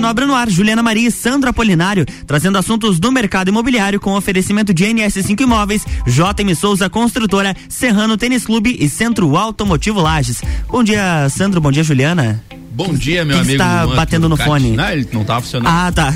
Nobre 0.00 0.24
no 0.24 0.34
ar, 0.34 0.48
Juliana 0.48 0.82
Maria 0.82 1.08
e 1.08 1.10
Sandro 1.12 1.50
Apolinário, 1.50 2.06
trazendo 2.26 2.56
assuntos 2.56 2.98
do 2.98 3.12
mercado 3.12 3.48
imobiliário 3.48 4.00
com 4.00 4.16
oferecimento 4.16 4.72
de 4.72 4.86
NS5 4.86 5.40
Imóveis, 5.42 5.84
JM 6.06 6.54
Souza 6.54 6.88
Construtora, 6.88 7.54
Serrano 7.68 8.16
Tênis 8.16 8.46
Clube 8.46 8.76
e 8.80 8.88
Centro 8.88 9.36
Automotivo 9.36 10.00
Lages. 10.00 10.42
Bom 10.68 10.82
dia, 10.82 11.28
Sandro, 11.28 11.60
bom 11.60 11.70
dia, 11.70 11.84
Juliana. 11.84 12.42
Bom 12.86 12.94
dia, 12.94 13.26
meu 13.26 13.36
Quem 13.36 13.42
amigo. 13.42 13.62
está 13.62 13.86
batendo 13.88 14.26
no 14.26 14.38
fone? 14.38 14.70
Não, 14.70 14.90
ele 14.90 15.06
não 15.12 15.22
tava 15.22 15.42
funcionando. 15.42 15.70
Ah, 15.70 15.92
tá. 15.92 16.14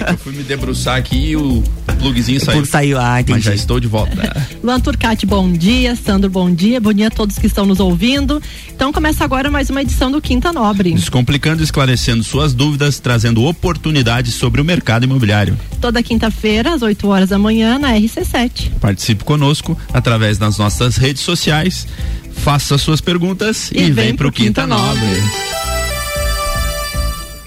É 0.00 0.04
que 0.04 0.12
eu 0.14 0.18
fui 0.18 0.32
me 0.32 0.42
debruçar 0.42 0.96
aqui 0.96 1.32
e 1.32 1.36
o 1.36 1.62
plugzinho 1.98 2.42
saiu. 2.42 2.64
Saiu, 2.64 2.98
ah, 2.98 3.20
entendi. 3.20 3.32
Mas 3.36 3.44
já 3.44 3.54
estou 3.54 3.78
de 3.78 3.86
volta. 3.86 4.34
Luan 4.64 4.80
Turcati, 4.80 5.26
bom 5.26 5.52
dia. 5.52 5.94
Sandro, 5.94 6.30
bom 6.30 6.50
dia. 6.50 6.80
Bom 6.80 6.94
dia 6.94 7.08
a 7.08 7.10
todos 7.10 7.38
que 7.38 7.46
estão 7.46 7.66
nos 7.66 7.78
ouvindo. 7.78 8.40
Então 8.74 8.90
começa 8.90 9.22
agora 9.22 9.50
mais 9.50 9.68
uma 9.68 9.82
edição 9.82 10.10
do 10.10 10.18
Quinta 10.18 10.50
Nobre. 10.50 10.92
Descomplicando 10.94 11.62
esclarecendo 11.62 12.24
suas 12.24 12.54
dúvidas, 12.54 12.98
trazendo 12.98 13.44
oportunidades 13.44 14.32
sobre 14.32 14.62
o 14.62 14.64
mercado 14.64 15.04
imobiliário. 15.04 15.58
Toda 15.78 16.02
quinta-feira, 16.02 16.72
às 16.72 16.80
8 16.80 17.06
horas 17.06 17.28
da 17.28 17.38
manhã, 17.38 17.78
na 17.78 17.92
RC7. 17.92 18.70
Participe 18.80 19.24
conosco 19.24 19.76
através 19.92 20.38
das 20.38 20.56
nossas 20.56 20.96
redes 20.96 21.20
sociais. 21.22 21.86
Faça 22.32 22.78
suas 22.78 23.02
perguntas 23.02 23.70
e, 23.72 23.78
E 23.78 23.82
vem, 23.82 23.92
vem 23.92 24.16
pro 24.16 24.30
pro 24.30 24.32
Quinta 24.32 24.62
Quinta 24.62 24.66
Nobre. 24.66 25.61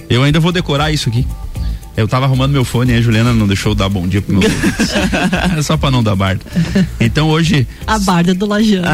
Eu 0.10 0.24
ainda 0.24 0.40
vou 0.40 0.52
decorar 0.52 0.92
isso 0.92 1.10
aqui. 1.10 1.26
Eu 1.98 2.10
tava 2.10 2.26
arrumando 2.26 2.52
meu 2.52 2.66
fone 2.66 2.92
e 2.92 2.98
a 2.98 3.02
Juliana 3.02 3.32
não 3.32 3.48
deixou 3.48 3.72
eu 3.72 3.76
dar 3.76 3.88
bom 3.88 4.06
dia 4.06 4.22
pro 4.22 4.36
meu 4.36 4.50
É 5.58 5.62
só 5.62 5.78
pra 5.78 5.90
não 5.90 6.04
dar 6.04 6.14
bardo. 6.16 6.42
Então 7.00 7.30
hoje. 7.30 7.66
A 7.88 7.98
Barda 7.98 8.34
do 8.34 8.46
Lajano. 8.46 8.86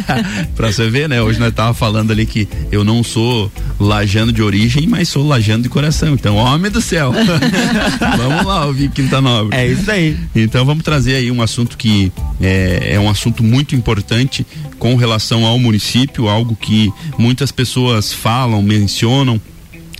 pra 0.56 0.72
você 0.72 0.88
ver, 0.88 1.10
né? 1.10 1.20
Hoje 1.20 1.38
nós 1.38 1.52
tava 1.52 1.74
falando 1.74 2.10
ali 2.10 2.24
que 2.24 2.48
eu 2.72 2.84
não 2.84 3.04
sou 3.04 3.52
lajano 3.78 4.32
de 4.32 4.42
origem, 4.42 4.86
mas 4.86 5.10
sou 5.10 5.26
lajano 5.26 5.62
de 5.62 5.68
coração. 5.68 6.14
Então, 6.14 6.36
homem 6.36 6.70
do 6.70 6.80
céu. 6.80 7.12
vamos 8.16 8.46
lá 8.46 8.64
ouvir 8.64 8.90
Quinta 8.92 9.20
Nobre. 9.20 9.54
É 9.54 9.66
isso 9.66 9.90
aí. 9.90 10.16
Então 10.34 10.64
vamos 10.64 10.82
trazer 10.82 11.16
aí 11.16 11.30
um 11.30 11.42
assunto 11.42 11.76
que 11.76 12.10
é, 12.40 12.94
é 12.94 13.00
um 13.00 13.10
assunto 13.10 13.42
muito 13.44 13.76
importante 13.76 14.46
com 14.78 14.96
relação 14.96 15.44
ao 15.44 15.58
município, 15.58 16.28
algo 16.28 16.56
que 16.56 16.90
muitas 17.18 17.52
pessoas 17.52 18.10
falam, 18.10 18.62
mencionam, 18.62 19.38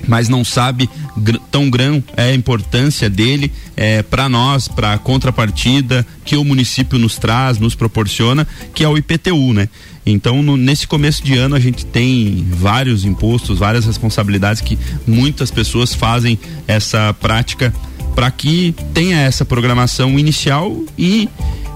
mas 0.07 0.29
não 0.29 0.45
sabe 0.45 0.89
tão 1.51 1.69
grão 1.69 2.03
é 2.17 2.31
a 2.31 2.35
importância 2.35 3.09
dele 3.11 3.51
é, 3.77 4.03
para 4.03 4.29
nós, 4.29 4.69
para 4.69 4.93
a 4.95 4.99
contrapartida 4.99 6.07
que 6.25 6.37
o 6.37 6.45
município 6.45 6.99
nos 6.99 7.17
traz, 7.17 7.59
nos 7.59 7.75
proporciona, 7.75 8.47
que 8.75 8.85
é 8.85 8.89
o 8.89 8.97
IPTU, 8.97 9.53
né? 9.53 9.69
Então, 10.07 10.43
no- 10.43 10.57
nesse 10.57 10.87
começo 10.87 11.23
de 11.23 11.35
ano, 11.37 11.55
a 11.55 11.61
gente 11.61 11.85
tem 11.85 12.47
vários 12.51 13.05
impostos, 13.05 13.59
várias 13.59 13.85
responsabilidades 13.85 14.63
que 14.63 14.79
muitas 15.07 15.51
pessoas 15.51 15.93
fazem 15.95 16.39
essa 16.67 17.13
prática 17.21 17.75
para 18.15 18.31
que 18.31 18.75
tenha 18.95 19.19
essa 19.19 19.45
programação 19.45 20.19
inicial 20.19 20.77
e 20.99 21.29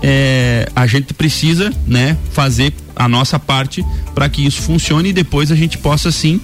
é, 0.02 0.68
a 0.74 0.86
gente 0.86 1.14
precisa, 1.14 1.72
né, 1.86 2.16
fazer 2.32 2.72
a 2.96 3.06
nossa 3.06 3.38
parte 3.38 3.84
para 4.14 4.28
que 4.28 4.44
isso 4.44 4.60
funcione 4.62 5.10
e 5.10 5.12
depois 5.12 5.52
a 5.52 5.54
gente 5.54 5.78
possa 5.78 6.10
sim 6.10 6.40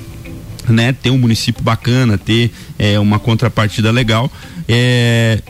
né, 0.69 0.93
ter 0.93 1.11
um 1.11 1.19
município 1.19 1.63
bacana, 1.63 2.19
ter 2.19 2.51
é, 2.79 2.99
uma 2.99 3.19
contrapartida 3.19 3.91
legal. 3.91 4.31
É, 4.69 5.41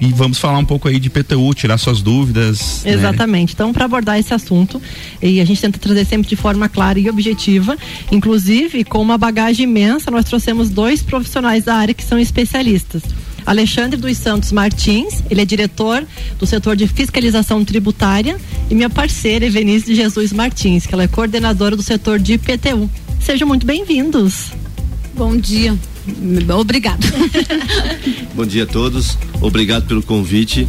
e 0.00 0.06
vamos 0.12 0.38
falar 0.38 0.58
um 0.58 0.64
pouco 0.64 0.86
aí 0.86 1.00
de 1.00 1.10
PTU, 1.10 1.52
tirar 1.54 1.76
suas 1.76 2.00
dúvidas. 2.00 2.82
né? 2.84 2.92
Exatamente. 2.92 3.54
Então, 3.54 3.72
para 3.72 3.84
abordar 3.84 4.18
esse 4.18 4.32
assunto, 4.32 4.80
e 5.20 5.40
a 5.40 5.44
gente 5.44 5.60
tenta 5.60 5.78
trazer 5.78 6.04
sempre 6.04 6.28
de 6.28 6.36
forma 6.36 6.68
clara 6.68 6.98
e 7.00 7.10
objetiva, 7.10 7.76
inclusive 8.10 8.84
com 8.84 9.02
uma 9.02 9.18
bagagem 9.18 9.64
imensa, 9.64 10.10
nós 10.10 10.24
trouxemos 10.24 10.70
dois 10.70 11.02
profissionais 11.02 11.64
da 11.64 11.74
área 11.74 11.92
que 11.92 12.04
são 12.04 12.18
especialistas. 12.18 13.02
Alexandre 13.44 13.98
dos 13.98 14.16
Santos 14.18 14.52
Martins, 14.52 15.22
ele 15.30 15.40
é 15.40 15.44
diretor 15.44 16.06
do 16.38 16.46
setor 16.46 16.76
de 16.76 16.86
fiscalização 16.86 17.64
tributária, 17.64 18.36
e 18.70 18.74
minha 18.74 18.90
parceira, 18.90 19.46
Evenice 19.46 19.86
de 19.86 19.94
Jesus 19.94 20.32
Martins, 20.32 20.86
que 20.86 20.94
ela 20.94 21.04
é 21.04 21.08
coordenadora 21.08 21.74
do 21.74 21.82
setor 21.82 22.20
de 22.20 22.34
IPTU. 22.34 22.88
Sejam 23.20 23.46
muito 23.46 23.66
bem-vindos. 23.66 24.52
Bom 25.14 25.36
dia. 25.36 25.76
Obrigado. 26.58 27.04
Bom 28.34 28.46
dia 28.46 28.64
a 28.64 28.66
todos, 28.66 29.18
obrigado 29.40 29.86
pelo 29.86 30.02
convite. 30.02 30.66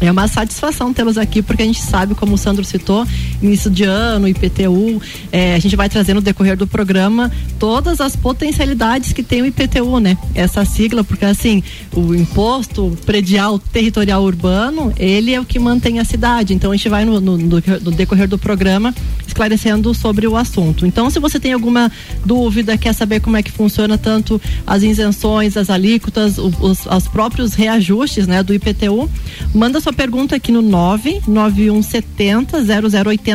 É 0.00 0.10
uma 0.10 0.28
satisfação 0.28 0.92
tê-los 0.92 1.16
aqui, 1.16 1.40
porque 1.40 1.62
a 1.62 1.66
gente 1.66 1.80
sabe, 1.80 2.14
como 2.14 2.34
o 2.34 2.38
Sandro 2.38 2.64
citou, 2.64 3.06
início 3.46 3.70
de 3.70 3.84
ano, 3.84 4.26
IPTU, 4.28 5.00
é, 5.30 5.54
a 5.54 5.58
gente 5.58 5.76
vai 5.76 5.88
trazer 5.88 6.14
no 6.14 6.20
decorrer 6.20 6.56
do 6.56 6.66
programa 6.66 7.30
todas 7.58 8.00
as 8.00 8.16
potencialidades 8.16 9.12
que 9.12 9.22
tem 9.22 9.42
o 9.42 9.46
IPTU, 9.46 10.00
né? 10.00 10.16
Essa 10.34 10.64
sigla, 10.64 11.04
porque 11.04 11.24
assim, 11.24 11.62
o 11.94 12.14
imposto 12.14 12.96
predial 13.06 13.58
territorial 13.58 14.22
urbano, 14.22 14.92
ele 14.96 15.32
é 15.34 15.40
o 15.40 15.44
que 15.44 15.58
mantém 15.58 15.98
a 15.98 16.04
cidade. 16.04 16.54
Então 16.54 16.72
a 16.72 16.76
gente 16.76 16.88
vai 16.88 17.04
no, 17.04 17.20
no- 17.20 17.36
no- 17.38 17.90
decorrer 17.92 18.28
do 18.28 18.38
programa 18.38 18.94
esclarecendo 19.26 19.92
sobre 19.94 20.26
o 20.26 20.36
assunto. 20.36 20.86
Então, 20.86 21.10
se 21.10 21.18
você 21.18 21.40
tem 21.40 21.52
alguma 21.52 21.90
dúvida, 22.24 22.76
quer 22.78 22.92
saber 22.92 23.20
como 23.20 23.36
é 23.36 23.42
que 23.42 23.50
funciona 23.50 23.98
tanto 23.98 24.40
as 24.66 24.82
isenções, 24.82 25.56
as 25.56 25.70
alíquotas, 25.70 26.38
os, 26.38 26.86
os 26.86 27.08
próprios 27.08 27.54
reajustes, 27.54 28.26
né, 28.26 28.42
do 28.42 28.52
IPTU, 28.54 29.08
manda 29.54 29.80
sua 29.80 29.92
pergunta 29.92 30.36
aqui 30.36 30.52
no 30.52 30.62
99170 30.62 32.62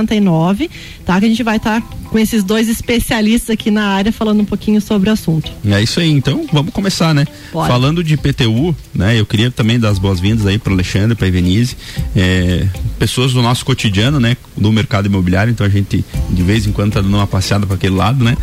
0089, 0.06 0.70
tá? 1.06 1.20
Que 1.20 1.26
a 1.26 1.30
gente 1.30 1.44
vai 1.44 1.58
estar 1.58 1.82
com 1.82 2.18
esses 2.18 2.44
dois 2.44 2.68
especialistas 2.68 3.52
aqui 3.52 3.70
na 3.70 3.88
área 3.88 4.12
falando 4.12 4.42
um 4.42 4.46
pouquinho 4.46 4.82
sobre 4.82 5.10
o 5.10 5.14
assunto. 5.14 5.52
É 5.66 5.82
isso 5.82 6.00
aí, 6.00 6.10
então 6.10 6.46
vamos 6.52 6.74
começar, 6.74 7.14
né? 7.14 7.26
Bora. 7.52 7.68
Falando 7.68 8.04
de 8.04 8.18
PTU, 8.18 8.76
né? 8.94 9.20
Eu 9.20 9.26
queria 9.26 9.52
também 9.52 9.80
dar 9.80 9.90
as 9.90 10.00
boas-vindas 10.00 10.46
aí 10.46 10.58
para 10.58 10.74
Alexandre, 10.74 11.16
para 11.16 11.28
Evenise, 11.28 11.78
é, 12.16 12.68
pessoas 12.98 13.34
do 13.34 13.42
nosso 13.42 13.64
cotidiano, 13.66 14.20
né? 14.20 14.36
Do 14.58 14.72
mercado 14.72 15.06
imobiliário, 15.06 15.52
então 15.52 15.66
a 15.66 15.70
gente 15.70 16.04
de 16.30 16.44
vez 16.44 16.66
em 16.66 16.72
quando 16.72 16.94
tá 16.94 17.02
dando 17.02 17.16
uma 17.16 17.28
passeada 17.28 17.66
para 17.66 17.76
aquele 17.76 17.96
lado, 17.96 18.24
né? 18.24 18.36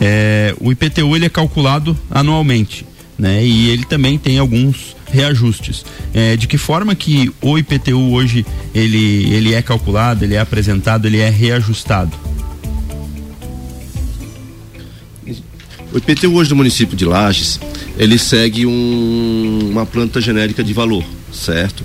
É, 0.00 0.54
o 0.60 0.72
IPTU 0.72 1.14
ele 1.14 1.26
é 1.26 1.28
calculado 1.28 1.96
anualmente, 2.10 2.86
né? 3.20 3.44
E 3.44 3.68
ele 3.70 3.84
também 3.84 4.16
tem 4.18 4.38
alguns 4.38 4.96
reajustes. 5.12 5.84
É, 6.14 6.36
de 6.36 6.46
que 6.48 6.56
forma 6.56 6.94
que 6.94 7.30
o 7.40 7.58
IPTU 7.58 8.12
hoje 8.12 8.44
ele 8.74 9.32
ele 9.32 9.52
é 9.54 9.60
calculado, 9.62 10.24
ele 10.24 10.34
é 10.34 10.40
apresentado, 10.40 11.06
ele 11.06 11.18
é 11.18 11.28
reajustado? 11.28 12.10
O 15.92 15.98
IPTU 15.98 16.32
hoje 16.34 16.48
do 16.48 16.56
município 16.56 16.96
de 16.96 17.04
Lages, 17.04 17.58
ele 17.98 18.16
segue 18.16 18.64
um- 18.64 19.68
uma 19.72 19.84
planta 19.84 20.20
genérica 20.20 20.62
de 20.62 20.72
valor, 20.72 21.04
certo? 21.32 21.84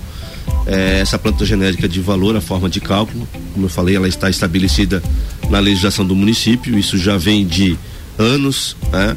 É, 0.64 1.00
essa 1.00 1.18
planta 1.18 1.44
genérica 1.44 1.88
de 1.88 2.00
valor, 2.00 2.36
a 2.36 2.40
forma 2.40 2.68
de 2.68 2.80
cálculo, 2.80 3.26
como 3.52 3.66
eu 3.66 3.70
falei, 3.70 3.96
ela 3.96 4.08
está 4.08 4.30
estabelecida 4.30 5.02
na 5.50 5.58
legislação 5.58 6.04
do 6.06 6.14
município, 6.14 6.78
isso 6.78 6.96
já 6.98 7.16
vem 7.16 7.44
de 7.44 7.76
anos, 8.18 8.76
né? 8.92 9.16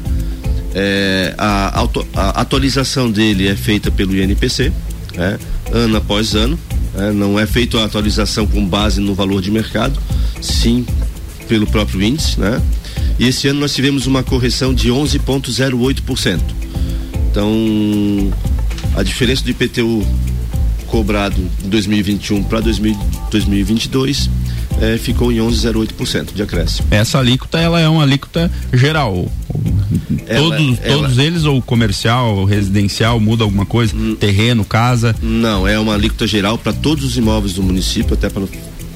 É, 0.74 1.34
a, 1.36 1.78
auto- 1.78 2.06
a 2.14 2.40
atualização 2.40 3.10
dele 3.10 3.48
é 3.48 3.56
feita 3.56 3.90
pelo 3.90 4.14
INPC, 4.16 4.72
né? 5.16 5.38
ano 5.72 5.96
após 5.96 6.34
ano, 6.34 6.58
né? 6.94 7.10
não 7.12 7.38
é 7.38 7.46
feita 7.46 7.78
a 7.80 7.84
atualização 7.84 8.46
com 8.46 8.64
base 8.64 9.00
no 9.00 9.14
valor 9.14 9.42
de 9.42 9.50
mercado, 9.50 10.00
sim 10.40 10.86
pelo 11.48 11.66
próprio 11.66 12.00
índice, 12.02 12.38
né? 12.38 12.60
E 13.18 13.26
esse 13.26 13.48
ano 13.48 13.58
nós 13.60 13.74
tivemos 13.74 14.06
uma 14.06 14.22
correção 14.22 14.72
de 14.72 14.88
11,08%. 14.88 16.40
Então, 17.30 18.32
a 18.96 19.02
diferença 19.02 19.42
do 19.42 19.50
IPTU 19.50 20.06
cobrado 20.86 21.40
em 21.64 21.68
2021 21.68 22.42
para 22.44 22.60
2022 22.60 24.30
eh, 24.80 24.98
ficou 24.98 25.30
em 25.30 25.36
11,08% 25.38 26.34
de 26.34 26.42
acréscimo. 26.42 26.88
Essa 26.90 27.18
alíquota 27.18 27.58
ela 27.58 27.78
é 27.80 27.88
uma 27.88 28.02
alíquota 28.02 28.50
geral. 28.72 29.30
Ela- 30.32 30.56
todos, 30.56 30.78
ela- 30.82 30.98
todos 31.02 31.18
eles, 31.18 31.44
ou 31.44 31.60
comercial, 31.60 32.36
ou 32.38 32.44
residencial, 32.44 33.18
muda 33.18 33.42
alguma 33.44 33.66
coisa? 33.66 33.94
Hum. 33.96 34.14
Terreno, 34.18 34.64
casa. 34.64 35.14
Não, 35.20 35.66
é 35.66 35.78
uma 35.78 35.94
alíquota 35.94 36.26
geral 36.26 36.56
para 36.56 36.72
todos 36.72 37.04
os 37.04 37.16
imóveis 37.16 37.52
do 37.54 37.62
município, 37.62 38.14
até 38.14 38.28
para 38.30 38.42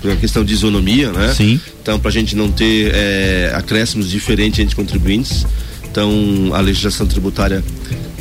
pela 0.00 0.16
questão 0.16 0.44
de 0.44 0.52
isonomia, 0.52 1.10
né? 1.12 1.32
Sim. 1.34 1.58
Então, 1.82 1.98
para 1.98 2.10
a 2.10 2.12
gente 2.12 2.36
não 2.36 2.50
ter 2.52 2.90
eh, 2.94 3.50
acréscimos 3.56 4.10
diferentes 4.10 4.58
entre 4.60 4.76
contribuintes, 4.76 5.46
então 5.90 6.50
a 6.52 6.60
legislação 6.60 7.06
tributária 7.06 7.64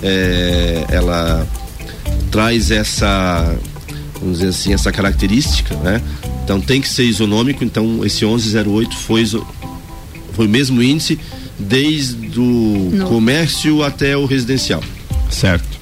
eh, 0.01 0.86
ela 0.89 1.45
traz 2.31 2.71
essa, 2.71 3.54
vamos 4.19 4.38
dizer 4.39 4.50
assim, 4.50 4.74
essa 4.74 4.92
característica, 4.94 5.75
né? 5.75 6.01
Então 6.44 6.60
tem 6.62 6.80
que 6.81 6.88
ser 6.89 7.04
isonômico, 7.04 7.63
então 7.65 8.04
esse 8.06 8.24
1108 8.25 8.95
foi 8.98 9.25
foi 10.33 10.48
o 10.48 10.50
mesmo 10.50 10.81
índice 10.81 11.19
desde 11.59 12.39
o 12.39 12.89
No- 12.94 13.05
comércio 13.07 13.83
até 13.83 14.15
o 14.17 14.25
residencial. 14.25 14.83
Certo. 15.29 15.73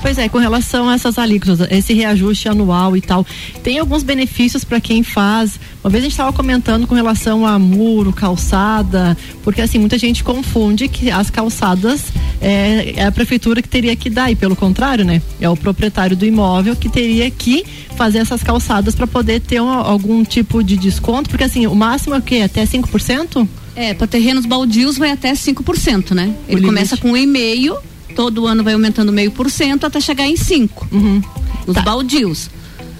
Pois 0.00 0.16
é, 0.16 0.28
com 0.28 0.38
relação 0.38 0.88
a 0.88 0.94
essas 0.94 1.18
alíquotas, 1.18 1.66
esse 1.72 1.92
reajuste 1.92 2.48
anual 2.48 2.96
e 2.96 3.00
tal, 3.00 3.26
tem 3.64 3.80
alguns 3.80 4.04
benefícios 4.04 4.62
para 4.62 4.80
quem 4.80 5.02
faz. 5.02 5.58
Uma 5.82 5.90
vez 5.90 6.02
a 6.02 6.04
gente 6.04 6.12
estava 6.12 6.32
comentando 6.32 6.86
com 6.86 6.94
relação 6.94 7.44
a 7.44 7.58
muro, 7.58 8.12
calçada, 8.12 9.16
porque 9.42 9.60
assim, 9.60 9.76
muita 9.78 9.98
gente 9.98 10.22
confunde 10.22 10.86
que 10.86 11.10
as 11.10 11.30
calçadas 11.30 12.04
é, 12.40 12.94
é 12.96 13.06
a 13.06 13.10
prefeitura 13.12 13.60
que 13.60 13.68
teria 13.68 13.96
que 13.96 14.08
dar, 14.08 14.30
e 14.30 14.36
pelo 14.36 14.54
contrário, 14.54 15.04
né? 15.04 15.20
É 15.40 15.48
o 15.48 15.56
proprietário 15.56 16.16
do 16.16 16.24
imóvel 16.24 16.76
que 16.76 16.88
teria 16.88 17.28
que 17.28 17.64
fazer 17.96 18.18
essas 18.18 18.40
calçadas 18.40 18.94
para 18.94 19.06
poder 19.08 19.40
ter 19.40 19.60
um, 19.60 19.68
algum 19.68 20.22
tipo 20.24 20.62
de 20.62 20.76
desconto, 20.76 21.28
porque 21.28 21.42
assim, 21.44 21.66
o 21.66 21.74
máximo 21.74 22.14
é 22.14 22.18
o 22.18 22.22
quê? 22.22 22.36
Até 22.44 22.64
5%? 22.64 23.48
É, 23.78 23.94
para 23.94 24.08
terrenos 24.08 24.44
baldios 24.44 24.98
vai 24.98 25.12
até 25.12 25.32
5%, 25.32 26.10
né? 26.10 26.34
Ele 26.48 26.62
começa 26.62 26.96
com 26.96 27.12
um 27.12 27.16
e 27.16 27.26
meio 27.26 27.78
todo 28.18 28.48
ano 28.48 28.64
vai 28.64 28.74
aumentando 28.74 29.12
meio 29.12 29.30
por 29.30 29.48
cento 29.48 29.86
até 29.86 30.00
chegar 30.00 30.26
em 30.26 30.36
5. 30.36 30.88
Uhum. 30.90 31.22
Os 31.68 31.74
tá. 31.74 31.82
baldios. 31.82 32.50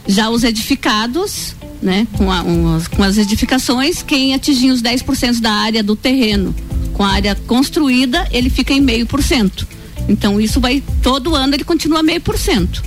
Já 0.06 0.30
os 0.30 0.44
edificados, 0.44 1.56
né? 1.82 2.06
Com, 2.12 2.30
a, 2.30 2.42
um, 2.42 2.80
com 2.94 3.02
as 3.02 3.18
edificações, 3.18 4.00
quem 4.00 4.32
atingir 4.32 4.70
os 4.70 4.80
10% 4.80 5.40
da 5.40 5.50
área 5.50 5.82
do 5.82 5.96
terreno 5.96 6.54
com 6.94 7.02
a 7.02 7.08
área 7.08 7.34
construída, 7.34 8.28
ele 8.30 8.48
fica 8.48 8.72
em 8.72 8.80
meio 8.80 9.06
por 9.06 9.20
cento. 9.20 9.66
Então 10.08 10.40
isso 10.40 10.60
vai, 10.60 10.80
todo 11.02 11.34
ano 11.34 11.52
ele 11.52 11.64
continua 11.64 12.00
meio 12.00 12.20
por 12.20 12.38
cento. 12.38 12.80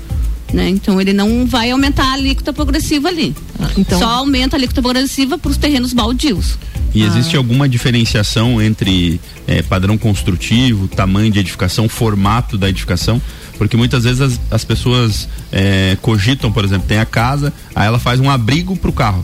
Né? 0.53 0.69
Então 0.69 1.01
ele 1.01 1.11
não 1.11 1.45
vai 1.45 1.71
aumentar 1.71 2.05
a 2.05 2.13
alíquota 2.13 2.53
progressiva 2.53 3.09
ali. 3.09 3.35
Ah, 3.59 3.71
então... 3.77 3.99
Só 3.99 4.07
aumenta 4.07 4.55
a 4.55 4.57
alíquota 4.57 4.81
progressiva 4.81 5.37
para 5.37 5.51
os 5.51 5.57
terrenos 5.57 5.91
baldios. 5.91 6.57
E 6.93 7.03
ah. 7.03 7.07
existe 7.07 7.37
alguma 7.37 7.67
diferenciação 7.67 8.61
entre 8.61 9.19
é, 9.47 9.61
padrão 9.61 9.97
construtivo, 9.97 10.87
tamanho 10.87 11.31
de 11.31 11.39
edificação, 11.39 11.87
formato 11.87 12.57
da 12.57 12.69
edificação? 12.69 13.21
Porque 13.57 13.77
muitas 13.77 14.03
vezes 14.03 14.21
as, 14.21 14.39
as 14.49 14.65
pessoas 14.65 15.29
é, 15.51 15.97
cogitam, 16.01 16.51
por 16.51 16.65
exemplo, 16.65 16.87
tem 16.87 16.99
a 16.99 17.05
casa, 17.05 17.53
aí 17.75 17.87
ela 17.87 17.99
faz 17.99 18.19
um 18.19 18.29
abrigo 18.29 18.75
para 18.75 18.89
o 18.89 18.93
carro. 18.93 19.23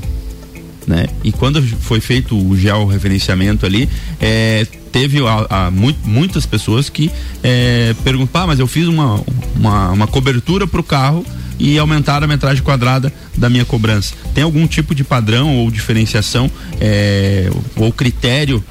Né? 0.86 1.08
E 1.22 1.34
quando 1.34 1.62
foi 1.62 2.00
feito 2.00 2.38
o 2.38 2.56
georreferenciamento 2.56 3.66
ali, 3.66 3.90
é, 4.22 4.66
teve 4.92 5.20
a, 5.26 5.68
a, 5.68 5.72
muitas 5.72 6.46
pessoas 6.46 6.90
que 6.90 7.12
é, 7.44 7.94
perguntam, 8.04 8.42
ah, 8.42 8.48
mas 8.48 8.60
eu 8.60 8.68
fiz 8.68 8.88
uma, 8.88 9.22
uma, 9.56 9.92
uma 9.92 10.08
cobertura 10.08 10.66
para 10.66 10.80
o 10.80 10.84
carro 10.84 11.26
e 11.60 11.78
aumentar 11.78 12.24
a 12.24 12.28
metragem 12.28 12.64
quadrada 12.64 13.12
da 13.36 13.50
minha 13.50 13.66
cobrança. 13.66 14.14
Tem 14.34 14.44
algum 14.44 14.68
tipo 14.68 14.94
de 14.94 15.04
padrão 15.04 15.58
ou 15.58 15.72
diferenciação 15.72 16.50
é, 16.80 17.50
ou 17.76 17.92
critério 17.92 18.64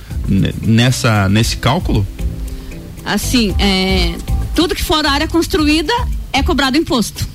nessa 0.63 1.29
nesse 1.29 1.57
cálculo? 1.57 2.07
Assim, 3.05 3.55
é, 3.59 4.15
tudo 4.55 4.75
que 4.75 4.83
for 4.83 5.07
área 5.07 5.29
construída 5.29 5.93
é 6.33 6.43
cobrado 6.43 6.77
imposto. 6.77 7.27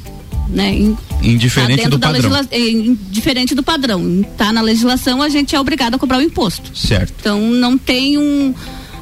Né? 0.50 0.94
Indiferente 1.24 1.84
tá 1.84 1.90
do 1.90 1.98
padrão. 1.98 2.30
Legisla... 2.30 2.58
Indiferente 2.58 3.56
do 3.56 3.64
padrão. 3.64 4.26
Tá 4.38 4.52
na 4.52 4.62
legislação, 4.62 5.22
a 5.22 5.30
gente 5.30 5.56
é 5.56 5.60
obrigado 5.60 5.96
a 5.96 5.98
cobrar 5.98 6.18
o 6.18 6.22
imposto. 6.22 6.78
Certo. 6.78 7.14
Então 7.20 7.40
não 7.40 7.78
tem 7.78 8.18
um. 8.18 8.54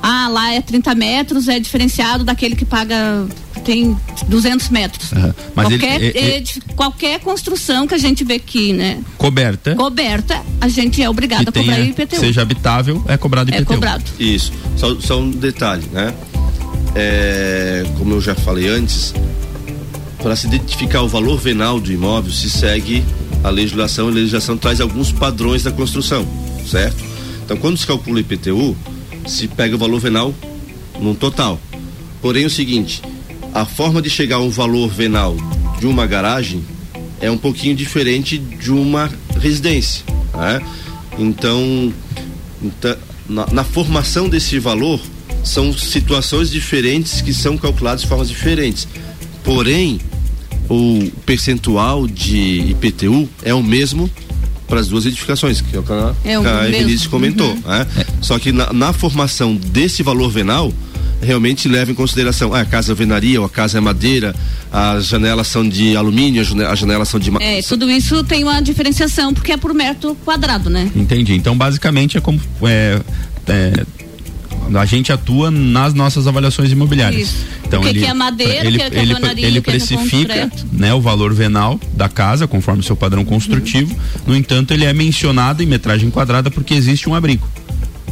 Ah, 0.01 0.29
lá 0.29 0.53
é 0.53 0.61
30 0.61 0.95
metros, 0.95 1.47
é 1.47 1.59
diferenciado 1.59 2.23
daquele 2.23 2.55
que 2.55 2.63
paga 2.63 3.27
tem 3.69 3.95
200 4.27 4.69
metros. 4.69 5.11
Uhum. 5.11 5.31
Mas 5.53 5.67
qualquer, 5.67 6.01
ele, 6.01 6.17
ele, 6.17 6.45
qualquer 6.75 7.19
construção 7.19 7.85
que 7.85 7.93
a 7.93 7.99
gente 7.99 8.23
vê 8.23 8.33
aqui, 8.33 8.73
né? 8.73 8.99
Coberta. 9.15 9.75
Coberta, 9.75 10.41
a 10.59 10.67
gente 10.67 11.03
é 11.03 11.07
obrigado 11.07 11.49
a 11.49 11.51
cobrar 11.51 11.79
IPTU. 11.79 12.19
Seja 12.19 12.41
habitável, 12.41 13.05
é 13.07 13.15
cobrado 13.15 13.51
IPTU. 13.51 13.61
É 13.61 13.65
cobrado. 13.65 14.03
Isso. 14.19 14.51
Só, 14.75 14.99
só 14.99 15.19
um 15.19 15.29
detalhe, 15.29 15.85
né? 15.91 16.11
É, 16.95 17.85
como 17.99 18.15
eu 18.15 18.21
já 18.21 18.33
falei 18.33 18.67
antes, 18.67 19.13
para 20.17 20.35
se 20.35 20.47
identificar 20.47 21.03
o 21.03 21.07
valor 21.07 21.39
venal 21.39 21.79
do 21.79 21.91
imóvel, 21.91 22.31
se 22.33 22.49
segue 22.49 23.05
a 23.43 23.51
legislação. 23.51 24.07
A 24.07 24.11
legislação 24.11 24.57
traz 24.57 24.81
alguns 24.81 25.11
padrões 25.11 25.61
da 25.61 25.71
construção, 25.71 26.27
certo? 26.67 26.97
Então, 27.45 27.55
quando 27.55 27.77
se 27.77 27.85
calcula 27.85 28.17
o 28.17 28.19
IPTU, 28.19 28.75
se 29.27 29.47
pega 29.47 29.75
o 29.75 29.77
valor 29.77 29.99
venal 29.99 30.33
num 30.99 31.13
total. 31.13 31.61
Porém, 32.19 32.47
o 32.47 32.49
seguinte, 32.49 32.99
a 33.53 33.65
forma 33.65 34.01
de 34.01 34.09
chegar 34.09 34.37
a 34.37 34.39
um 34.39 34.49
valor 34.49 34.89
venal 34.89 35.35
de 35.79 35.87
uma 35.87 36.05
garagem 36.05 36.63
é 37.21 37.29
um 37.29 37.37
pouquinho 37.37 37.75
diferente 37.75 38.37
de 38.37 38.71
uma 38.71 39.09
residência. 39.39 40.03
Né? 40.33 40.61
Então, 41.17 41.93
então 42.61 42.97
na, 43.27 43.47
na, 43.51 43.63
formação 43.63 44.27
desse 44.27 44.57
valor, 44.59 44.99
são 45.43 45.71
situações 45.73 46.49
diferentes 46.49 47.21
que 47.21 47.33
são 47.33 47.57
calculadas 47.57 48.01
de 48.01 48.07
formas 48.07 48.29
diferentes. 48.29 48.87
Porém, 49.43 49.99
o 50.69 51.11
percentual 51.25 52.07
de 52.07 52.71
IPTU 52.71 53.27
é 53.43 53.53
o 53.53 53.63
mesmo 53.63 54.09
para 54.67 54.79
as 54.79 54.87
duas 54.87 55.05
edificações, 55.05 55.61
que 55.61 55.75
é 55.75 55.79
o 55.79 55.83
que 55.83 55.91
a, 55.91 56.15
é 56.23 56.35
a 56.35 56.69
Evelise 56.69 57.09
comentou. 57.09 57.49
Uhum. 57.49 57.61
Né? 57.65 57.87
É. 57.97 58.05
Só 58.21 58.37
que 58.37 58.51
na, 58.51 58.71
na 58.71 58.93
formação 58.93 59.55
desse 59.55 60.03
valor 60.03 60.29
venal, 60.29 60.71
realmente 61.21 61.67
leva 61.67 61.91
em 61.91 61.95
consideração 61.95 62.53
ah, 62.53 62.61
a 62.61 62.65
casa 62.65 62.93
venaria 62.93 63.39
ou 63.39 63.45
a 63.45 63.49
casa 63.49 63.77
é 63.77 63.81
madeira, 63.81 64.35
as 64.71 65.07
janelas 65.07 65.47
são 65.47 65.67
de 65.67 65.95
alumínio, 65.95 66.41
as 66.41 66.79
janelas 66.79 67.09
são 67.09 67.19
de 67.19 67.31
É, 67.39 67.61
tudo 67.61 67.89
isso 67.89 68.23
tem 68.23 68.43
uma 68.43 68.61
diferenciação 68.61 69.33
porque 69.33 69.51
é 69.51 69.57
por 69.57 69.73
metro 69.73 70.15
quadrado, 70.25 70.69
né? 70.69 70.89
Entendi. 70.95 71.33
Então 71.33 71.57
basicamente 71.57 72.17
é 72.17 72.21
como 72.21 72.39
é, 72.63 72.99
é 73.47 73.85
a 74.77 74.85
gente 74.85 75.11
atua 75.11 75.49
nas 75.49 75.93
nossas 75.93 76.27
avaliações 76.27 76.71
imobiliárias. 76.71 77.29
Isso. 77.29 77.45
Então 77.65 77.83
ele, 77.87 77.99
que 77.99 78.05
é 78.05 78.13
madeira, 78.13 78.65
ele, 78.65 78.77
que 78.77 78.83
é 78.83 79.01
ele, 79.01 79.13
ele, 79.13 79.45
ele 79.45 79.61
precifica 79.61 80.51
né, 80.71 80.93
o 80.93 81.01
valor 81.01 81.33
venal 81.33 81.79
da 81.93 82.09
casa, 82.09 82.47
conforme 82.47 82.81
o 82.81 82.83
seu 82.83 82.95
padrão 82.95 83.23
construtivo. 83.23 83.93
Uhum. 83.93 83.99
No 84.27 84.35
entanto, 84.35 84.73
ele 84.73 84.85
é 84.85 84.93
mencionado 84.93 85.63
em 85.63 85.65
metragem 85.65 86.09
quadrada 86.09 86.51
porque 86.51 86.73
existe 86.73 87.09
um 87.09 87.15
abrigo. 87.15 87.47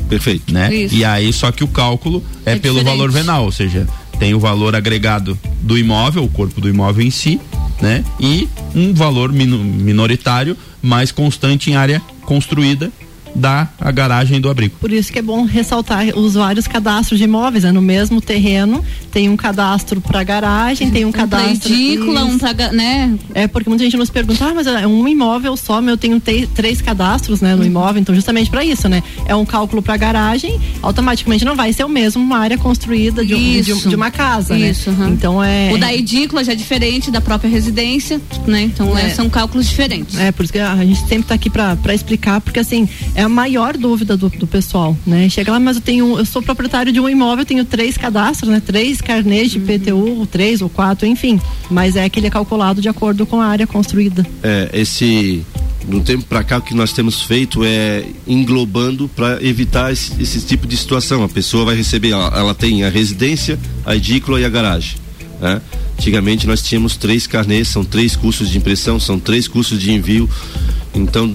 Perfeito. 0.08 0.54
Né? 0.54 0.74
Isso. 0.74 0.96
E 0.96 1.04
aí, 1.04 1.32
só 1.34 1.52
que 1.52 1.64
o 1.64 1.68
cálculo 1.68 2.24
é, 2.46 2.54
é 2.54 2.56
pelo 2.56 2.80
diferente. 2.80 2.98
valor 2.98 3.12
venal, 3.12 3.44
ou 3.46 3.52
seja, 3.52 3.88
tem 4.20 4.34
o 4.34 4.40
valor 4.40 4.76
agregado 4.76 5.38
do 5.62 5.78
imóvel, 5.78 6.24
o 6.24 6.30
corpo 6.30 6.60
do 6.60 6.70
imóvel 6.70 7.06
em 7.06 7.12
si, 7.12 7.40
né? 7.82 8.04
E 8.20 8.48
um 8.76 8.94
valor 8.94 9.32
minoritário 9.32 10.58
mais 10.82 11.12
constante 11.12 11.70
em 11.70 11.76
área 11.76 12.02
construída 12.22 12.92
da 13.38 13.68
a 13.80 13.92
garagem 13.92 14.42
do 14.42 14.50
abrigo. 14.50 14.76
Por 14.80 14.92
isso 14.92 15.14
que 15.14 15.20
é 15.20 15.22
bom 15.22 15.46
ressaltar 15.46 16.08
os 16.18 16.34
vários 16.34 16.68
cadastros 16.68 17.20
de 17.20 17.26
imóveis, 17.26 17.64
né? 17.64 17.72
No 17.72 17.82
mesmo 17.82 18.20
terreno 18.20 18.84
tem 19.12 19.30
um 19.30 19.38
cadastro 19.38 20.02
para 20.02 20.24
garagem, 20.24 20.90
tem 20.92 21.06
um, 21.06 21.10
um 21.10 21.12
cadastro 21.12 21.74
edícula, 21.74 22.26
um 22.26 22.38
pra, 22.38 22.72
né? 22.72 23.18
É 23.34 23.48
porque 23.48 23.70
muita 23.70 23.84
gente 23.84 23.96
nos 23.96 24.10
pergunta, 24.10 24.46
ah, 24.46 24.54
mas 24.54 24.68
é 24.68 24.88
um 24.88 25.08
imóvel 25.08 25.56
só, 25.56 25.82
eu 25.82 25.98
tenho 25.98 26.22
três 26.54 26.82
cadastros, 26.82 27.42
né, 27.42 27.54
no 27.54 27.62
uhum. 27.62 27.68
imóvel, 27.68 28.02
então 28.02 28.14
justamente 28.14 28.50
para 28.50 28.64
isso, 28.64 28.90
né? 28.90 29.04
É 29.26 29.36
um 29.36 29.46
cálculo 29.46 29.82
para 29.82 29.96
garagem, 29.98 30.60
automaticamente 30.82 31.46
não 31.46 31.56
vai 31.56 31.72
ser 31.74 31.84
o 31.84 31.90
mesmo 31.90 32.22
uma 32.22 32.40
área 32.40 32.58
construída 32.58 33.26
de, 33.26 33.36
um, 33.36 33.38
de, 33.38 33.90
de, 33.90 33.96
uma 33.96 34.12
casa, 34.12 34.56
né? 34.56 34.70
isso, 34.70 34.92
né? 34.92 35.06
Uhum. 35.06 35.14
Então 35.14 35.44
é 35.44 35.72
O 35.74 35.78
da 35.78 35.94
edícula 35.94 36.44
já 36.44 36.54
é 36.54 36.56
diferente 36.56 37.12
da 37.12 37.22
própria 37.22 37.50
residência, 37.50 38.20
né? 38.46 38.64
Então 38.64 38.98
é. 38.98 39.08
É, 39.08 39.10
são 39.10 39.30
cálculos 39.30 39.68
diferentes. 39.68 40.18
É, 40.18 40.32
por 40.32 40.44
isso 40.44 40.54
que 40.54 40.60
a 40.60 40.76
gente 40.84 41.00
sempre 41.02 41.20
está 41.20 41.36
aqui 41.36 41.50
para 41.50 41.94
explicar, 41.94 42.42
porque 42.42 42.60
assim, 42.60 42.88
é 43.14 43.27
a 43.28 43.30
maior 43.30 43.78
dúvida 43.78 44.18
do, 44.18 44.30
do 44.30 44.48
pessoal, 44.48 44.98
né? 45.06 45.30
Chega 45.30 45.52
lá, 45.52 45.60
mas 45.60 45.76
eu 45.76 45.82
tenho, 45.82 46.18
eu 46.18 46.26
sou 46.26 46.42
proprietário 46.42 46.92
de 46.92 47.00
um 47.00 47.08
imóvel, 47.08 47.46
tenho 47.46 47.64
três 47.64 47.98
cadastros, 47.98 48.50
né? 48.50 48.62
Três 48.66 49.00
carnês 49.02 49.52
de 49.52 49.60
uhum. 49.60 49.66
PTU, 49.66 50.26
três 50.26 50.62
ou 50.62 50.70
quatro, 50.70 51.06
enfim. 51.06 51.40
Mas 51.70 51.96
é 51.96 52.10
que 52.10 52.20
ele 52.20 52.28
é 52.28 52.30
calculado 52.30 52.82
de 52.82 52.90
acordo 52.90 53.26
com 53.26 53.40
a 53.40 53.46
área 53.46 53.68
construída. 53.68 54.26
É, 54.42 54.70
esse 54.74 55.46
do 55.88 56.02
tempo 56.02 56.26
para 56.26 56.44
cá 56.44 56.58
o 56.58 56.62
que 56.62 56.74
nós 56.74 56.92
temos 56.92 57.22
feito 57.22 57.64
é 57.64 58.04
englobando 58.28 59.08
para 59.08 59.42
evitar 59.42 59.92
esse, 59.92 60.22
esse, 60.22 60.42
tipo 60.42 60.68
de 60.68 60.76
situação. 60.76 61.24
A 61.24 61.30
pessoa 61.30 61.66
vai 61.66 61.76
receber, 61.76 62.12
ela, 62.12 62.28
ela 62.36 62.56
tem 62.56 62.84
a 62.84 62.90
residência, 62.90 63.58
a 63.86 63.96
edícula 63.96 64.40
e 64.40 64.46
a 64.46 64.50
garagem. 64.50 64.98
Né? 65.40 65.62
Antigamente 65.98 66.48
nós 66.48 66.62
tínhamos 66.62 66.98
três 66.98 67.28
carnês, 67.28 67.68
são 67.68 67.86
três 67.86 68.16
custos 68.16 68.50
de 68.50 68.58
impressão, 68.58 69.00
são 69.00 69.20
três 69.20 69.48
custos 69.48 69.80
de 69.80 69.92
envio. 69.92 70.30
Então 70.94 71.34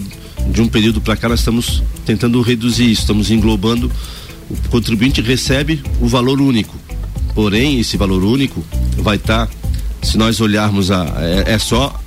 de 0.50 0.60
um 0.60 0.68
período 0.68 1.00
para 1.00 1.16
cá 1.16 1.28
nós 1.28 1.40
estamos 1.40 1.82
tentando 2.04 2.40
reduzir 2.40 2.90
isso, 2.90 3.02
estamos 3.02 3.30
englobando. 3.30 3.90
O 4.50 4.68
contribuinte 4.68 5.20
recebe 5.20 5.82
o 6.00 6.06
valor 6.06 6.40
único, 6.40 6.76
porém 7.34 7.78
esse 7.78 7.96
valor 7.96 8.22
único 8.22 8.64
vai 8.98 9.16
estar, 9.16 9.46
tá, 9.46 9.52
se 10.02 10.18
nós 10.18 10.40
olharmos 10.40 10.90
a, 10.90 11.06
é, 11.18 11.52
é 11.52 11.58
só 11.58 11.98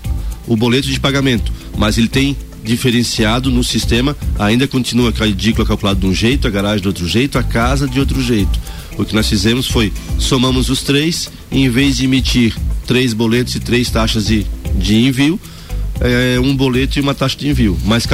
o 0.48 0.56
boleto 0.56 0.88
de 0.88 1.00
pagamento, 1.00 1.51
mas 1.77 1.98
ele 1.98 2.08
tem 2.08 2.38
diferenciado 2.63 3.51
no 3.51 3.63
sistema, 3.63 4.18
ainda 4.38 4.68
continua 4.68 5.13
a 5.20 5.27
edícula 5.27 5.65
calculada 5.65 6.00
de 6.00 6.06
um 6.08 6.13
jeito, 6.13 6.48
a 6.48 6.51
garagem 6.51 6.82
de 6.82 6.88
outro 6.88 7.08
jeito, 7.08 7.38
a 7.38 7.44
casa 7.44 7.88
de 7.88 8.00
outro 8.00 8.22
jeito. 8.22 8.60
O 8.98 9.06
que 9.06 9.13
nós 9.13 9.27
fizemos 9.27 9.68
foi 9.68 9.94
somamos 10.18 10.70
os 10.70 10.82
três, 10.82 11.30
e 11.51 11.62
em 11.63 11.70
vez 11.70 11.98
de 11.98 12.06
emitir 12.06 12.56
três 12.88 13.13
boletos 13.13 13.56
e 13.56 13.60
três 13.60 13.89
taxas 13.89 14.25
de, 14.27 14.46
de 14.75 14.96
envio, 14.96 15.39
é, 16.02 16.40
um 16.40 16.56
boleto 16.56 17.00
e 17.00 17.02
uma 17.02 17.14
taxa 17.14 17.38
de 17.38 17.48
envio, 17.48 17.78
mas 17.86 18.06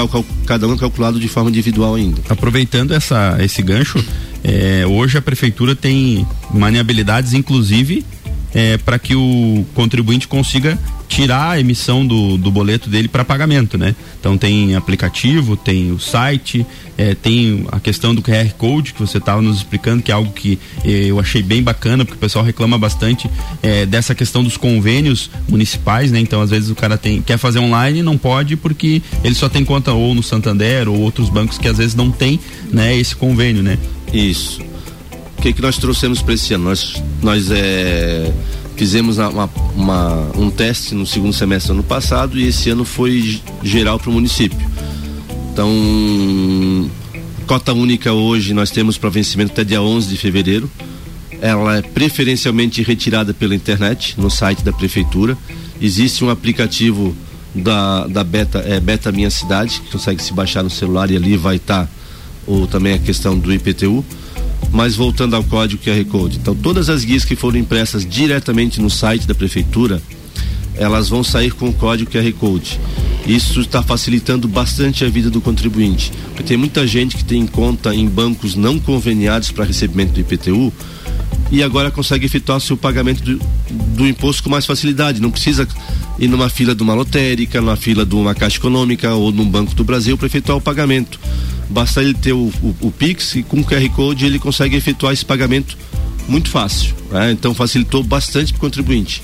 cada 0.46 0.68
um 0.68 0.74
é 0.74 0.78
calculado 0.78 1.20
de 1.20 1.28
forma 1.28 1.50
individual 1.50 1.96
ainda. 1.96 2.22
Aproveitando 2.30 2.94
essa, 2.94 3.38
esse 3.42 3.62
gancho, 3.62 4.04
é, 4.44 4.86
hoje 4.86 5.18
a 5.18 5.22
prefeitura 5.22 5.76
tem 5.76 6.26
maniabilidades, 6.54 7.34
inclusive 7.34 8.06
é, 8.54 8.78
para 8.78 9.00
que 9.00 9.16
o 9.16 9.66
contribuinte 9.74 10.28
consiga 10.28 10.78
tirar 11.12 11.52
a 11.52 11.60
emissão 11.60 12.08
do, 12.08 12.38
do 12.38 12.50
boleto 12.50 12.90
dele 12.90 13.10
para 13.10 13.26
pagamento, 13.26 13.78
né? 13.78 13.94
Então 14.18 14.38
tem 14.38 14.76
aplicativo, 14.76 15.58
tem 15.58 15.92
o 15.92 16.00
site, 16.00 16.66
é, 16.98 17.14
tem 17.14 17.66
a 17.70 17.82
questão 17.82 18.16
do 18.16 18.22
QR 18.22 18.50
Code 18.58 18.94
que 18.94 19.02
você 19.02 19.18
estava 19.18 19.42
nos 19.42 19.58
explicando, 19.58 20.02
que 20.02 20.10
é 20.10 20.14
algo 20.14 20.32
que 20.32 20.58
é, 20.86 20.90
eu 20.90 21.20
achei 21.20 21.44
bem 21.44 21.62
bacana, 21.62 22.06
porque 22.06 22.16
o 22.16 22.20
pessoal 22.20 22.46
reclama 22.46 22.78
bastante 22.78 23.30
é, 23.62 23.86
dessa 23.86 24.16
questão 24.16 24.42
dos 24.42 24.56
convênios 24.56 25.30
municipais, 25.50 26.14
né? 26.14 26.20
Então 26.22 26.42
às 26.42 26.50
vezes 26.50 26.70
o 26.70 26.76
cara 26.76 26.98
tem, 26.98 27.22
quer 27.22 27.38
fazer 27.38 27.60
online 27.60 28.00
e 28.00 28.04
não 28.04 28.18
pode 28.18 28.56
porque 28.56 29.02
ele 29.22 29.36
só 29.36 29.50
tem 29.50 29.66
conta 29.66 29.92
ou 29.92 30.16
no 30.16 30.24
Santander 30.24 30.88
ou 30.88 30.98
outros 30.98 31.28
bancos 31.28 31.58
que 31.58 31.68
às 31.68 31.78
vezes 31.78 31.94
não 31.94 32.10
tem, 32.10 32.40
né, 32.72 32.96
esse 32.96 33.14
convênio, 33.18 33.62
né? 33.62 33.78
Isso. 34.14 34.62
O 35.38 35.42
que, 35.42 35.52
que 35.52 35.62
nós 35.62 35.78
trouxemos 35.78 36.22
para 36.22 36.36
esse 36.36 36.54
ano? 36.54 36.66
Nós, 36.66 37.04
nós 37.22 37.52
é 37.52 38.32
Fizemos 38.82 39.20
uma, 39.20 39.48
uma, 39.76 40.32
um 40.36 40.50
teste 40.50 40.96
no 40.96 41.06
segundo 41.06 41.34
semestre 41.34 41.68
do 41.68 41.74
ano 41.74 41.84
passado 41.84 42.40
e 42.40 42.48
esse 42.48 42.68
ano 42.72 42.84
foi 42.84 43.40
geral 43.62 44.00
para 44.00 44.10
o 44.10 44.14
município. 44.14 44.58
Então, 45.54 46.90
cota 47.46 47.74
única 47.74 48.12
hoje 48.12 48.56
nós 48.56 48.72
temos 48.72 48.98
para 48.98 49.12
vencimento 49.12 49.52
até 49.52 49.64
dia 49.64 49.80
11 49.80 50.10
de 50.10 50.18
fevereiro. 50.18 50.68
Ela 51.40 51.78
é 51.78 51.82
preferencialmente 51.84 52.82
retirada 52.82 53.36
pela 53.36 53.54
internet, 53.54 54.16
no 54.18 54.32
site 54.32 54.64
da 54.64 54.74
prefeitura. 54.74 55.38
Existe 55.80 56.26
um 56.26 56.32
aplicativo 56.32 57.16
da, 57.54 58.08
da 58.08 58.24
Beta, 58.24 58.66
é, 58.66 58.80
Beta 58.80 59.12
Minha 59.12 59.30
Cidade, 59.30 59.80
que 59.80 59.92
consegue 59.92 60.24
se 60.24 60.34
baixar 60.34 60.64
no 60.64 60.72
celular 60.72 61.12
e 61.12 61.16
ali 61.16 61.38
vai 61.38 61.58
estar 61.58 61.86
tá, 61.86 61.92
ou 62.48 62.66
também 62.66 62.96
a 62.96 62.98
questão 62.98 63.38
do 63.38 63.54
IPTU. 63.54 64.04
Mas 64.72 64.96
voltando 64.96 65.36
ao 65.36 65.44
código 65.44 65.84
QR 65.84 66.04
Code, 66.06 66.38
então 66.38 66.56
todas 66.56 66.90
as 66.90 67.04
guias 67.04 67.26
que 67.26 67.36
foram 67.36 67.58
impressas 67.58 68.06
diretamente 68.06 68.82
no 68.82 68.90
site 68.90 69.28
da 69.28 69.36
prefeitura, 69.36 70.02
elas 70.76 71.10
vão 71.10 71.24
sair 71.24 71.52
com 71.52 71.70
o 71.70 71.74
código 71.74 72.10
QR 72.10 72.32
Code. 72.34 72.80
Isso 73.28 73.62
está 73.62 73.84
facilitando 73.84 74.48
bastante 74.48 75.06
a 75.06 75.10
vida 75.10 75.30
do 75.30 75.42
contribuinte, 75.42 76.12
porque 76.30 76.44
tem 76.44 76.58
muita 76.58 76.88
gente 76.88 77.16
que 77.16 77.24
tem 77.24 77.46
conta 77.46 77.94
em 77.94 78.08
bancos 78.08 78.56
não 78.56 78.80
conveniados 78.80 79.52
para 79.52 79.66
recebimento 79.66 80.14
do 80.14 80.20
IPTU 80.22 80.74
e 81.52 81.62
agora 81.62 81.92
consegue 81.92 82.26
efetuar 82.26 82.60
seu 82.62 82.78
pagamento 82.78 83.22
do, 83.22 83.40
do, 83.96 84.08
imposto 84.08 84.42
com 84.42 84.50
mais 84.50 84.66
facilidade. 84.66 85.22
Não 85.22 85.30
precisa 85.30 85.68
ir 86.18 86.28
numa 86.28 86.50
fila 86.50 86.74
de 86.74 86.82
uma 86.82 86.94
lotérica, 86.94 87.60
numa 87.60 87.76
fila 87.76 88.06
de 88.06 88.16
uma 88.16 88.34
caixa 88.34 88.58
econômica 88.58 89.14
ou 89.14 89.32
num 89.32 89.46
banco 89.46 89.76
do 89.76 89.84
Brasil 89.84 90.18
para 90.18 90.28
efetuar 90.28 90.58
o 90.58 90.62
pagamento. 90.62 91.20
Basta 91.72 92.02
ele 92.02 92.14
ter 92.14 92.34
o, 92.34 92.52
o, 92.62 92.76
o 92.82 92.92
Pix 92.92 93.36
e 93.36 93.44
com 93.44 93.62
o 93.62 93.64
QR 93.64 93.88
Code 93.96 94.26
ele 94.26 94.38
consegue 94.38 94.76
efetuar 94.76 95.14
esse 95.14 95.26
pagamento 95.26 95.78
muito 96.28 96.50
fácil. 96.50 96.94
Né? 97.10 97.32
Então 97.32 97.54
facilitou 97.54 98.04
bastante 98.04 98.52
para 98.52 98.58
o 98.58 98.62
contribuinte. 98.62 99.24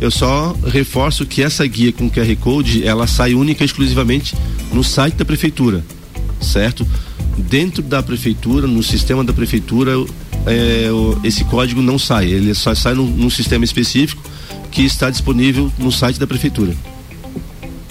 Eu 0.00 0.10
só 0.10 0.56
reforço 0.66 1.26
que 1.26 1.42
essa 1.42 1.66
guia 1.66 1.92
com 1.92 2.10
QR 2.10 2.34
Code 2.36 2.86
ela 2.86 3.06
sai 3.06 3.34
única 3.34 3.62
e 3.62 3.66
exclusivamente 3.66 4.34
no 4.72 4.82
site 4.82 5.14
da 5.14 5.24
prefeitura, 5.24 5.84
certo? 6.40 6.86
Dentro 7.36 7.82
da 7.82 8.02
prefeitura, 8.02 8.66
no 8.66 8.82
sistema 8.82 9.22
da 9.22 9.32
prefeitura, 9.32 9.92
é, 10.46 10.88
esse 11.24 11.44
código 11.44 11.82
não 11.82 11.98
sai, 11.98 12.26
ele 12.26 12.54
só 12.54 12.74
sai 12.74 12.94
num, 12.94 13.06
num 13.06 13.30
sistema 13.30 13.64
específico 13.64 14.22
que 14.70 14.82
está 14.82 15.10
disponível 15.10 15.72
no 15.78 15.90
site 15.90 16.18
da 16.18 16.26
prefeitura. 16.26 16.74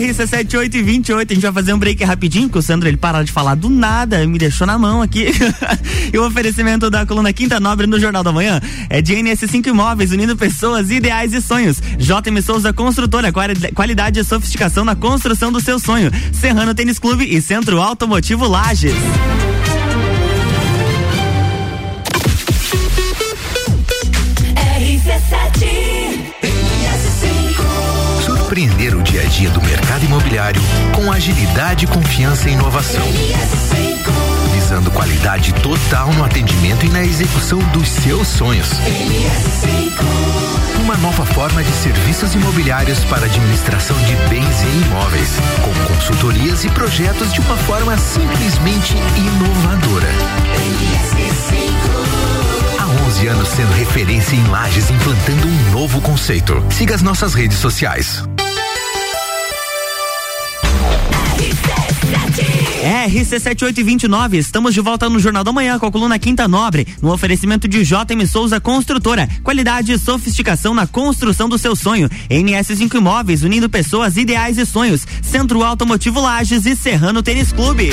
RC78 0.00 0.74
e 0.74 0.82
28, 0.82 1.32
a 1.32 1.34
gente 1.34 1.42
vai 1.42 1.52
fazer 1.52 1.72
um 1.72 1.78
break 1.78 2.02
rapidinho, 2.04 2.48
porque 2.48 2.58
o 2.58 2.62
Sandro 2.62 2.88
ele 2.88 2.96
para 2.96 3.22
de 3.22 3.32
falar 3.32 3.54
do 3.54 3.68
nada, 3.68 4.26
me 4.26 4.38
deixou 4.38 4.66
na 4.66 4.78
mão 4.78 5.00
aqui. 5.02 5.26
e 6.12 6.18
o 6.18 6.26
oferecimento 6.26 6.90
da 6.90 7.06
coluna 7.06 7.32
Quinta 7.32 7.60
Nobre 7.60 7.86
no 7.86 7.98
Jornal 7.98 8.22
da 8.22 8.32
Manhã 8.32 8.60
é 8.90 9.00
de 9.00 9.14
NS5 9.14 9.66
Imóveis, 9.68 10.12
unindo 10.12 10.36
pessoas, 10.36 10.90
ideais 10.90 11.32
e 11.32 11.40
sonhos. 11.40 11.80
JM 11.98 12.40
Souza 12.42 12.72
Construtora, 12.72 13.32
qualidade 13.74 14.18
e 14.18 14.24
sofisticação 14.24 14.84
na 14.84 14.96
construção 14.96 15.52
do 15.52 15.60
seu 15.60 15.78
sonho. 15.78 16.10
Serrano 16.32 16.74
Tênis 16.74 16.98
Clube 16.98 17.24
e 17.24 17.40
Centro 17.40 17.80
Automotivo 17.80 18.46
Lages. 18.48 18.94
Com 30.92 31.10
agilidade, 31.10 31.86
confiança 31.86 32.50
e 32.50 32.52
inovação. 32.52 33.02
Visando 34.52 34.90
qualidade 34.90 35.54
total 35.54 36.12
no 36.12 36.22
atendimento 36.22 36.84
e 36.84 36.90
na 36.90 37.02
execução 37.02 37.58
dos 37.72 37.88
seus 37.88 38.28
sonhos. 38.28 38.68
Uma 40.82 40.96
nova 40.98 41.24
forma 41.24 41.64
de 41.64 41.72
serviços 41.72 42.34
imobiliários 42.34 43.02
para 43.04 43.24
administração 43.24 43.96
de 44.02 44.14
bens 44.28 44.62
e 44.62 44.84
imóveis, 44.84 45.30
com 45.62 45.94
consultorias 45.94 46.62
e 46.64 46.68
projetos 46.68 47.32
de 47.32 47.40
uma 47.40 47.56
forma 47.56 47.96
simplesmente 47.96 48.94
inovadora. 49.16 50.08
Há 52.78 53.06
11 53.06 53.26
anos 53.28 53.48
sendo 53.48 53.72
referência 53.72 54.36
em 54.36 54.46
lajes, 54.48 54.90
implantando 54.90 55.48
um 55.48 55.70
novo 55.70 56.02
conceito. 56.02 56.62
Siga 56.68 56.94
as 56.94 57.00
nossas 57.00 57.32
redes 57.32 57.56
sociais. 57.56 58.22
RC7829, 62.84 64.34
estamos 64.34 64.74
de 64.74 64.80
volta 64.82 65.08
no 65.08 65.18
Jornal 65.18 65.42
da 65.42 65.50
Manhã 65.50 65.78
com 65.78 65.86
a 65.86 65.90
coluna 65.90 66.18
Quinta 66.18 66.46
Nobre, 66.46 66.86
no 67.00 67.10
oferecimento 67.10 67.66
de 67.66 67.82
JM 67.82 68.26
Souza 68.30 68.60
Construtora. 68.60 69.26
Qualidade 69.42 69.92
e 69.92 69.98
sofisticação 69.98 70.74
na 70.74 70.86
construção 70.86 71.48
do 71.48 71.56
seu 71.56 71.74
sonho. 71.74 72.10
NS5 72.28 72.94
Imóveis, 72.94 73.42
unindo 73.42 73.70
pessoas, 73.70 74.18
ideais 74.18 74.58
e 74.58 74.66
sonhos. 74.66 75.06
Centro 75.22 75.62
Automotivo 75.64 76.20
Lages 76.20 76.66
e 76.66 76.76
Serrano 76.76 77.22
Tênis 77.22 77.52
Clube. 77.52 77.90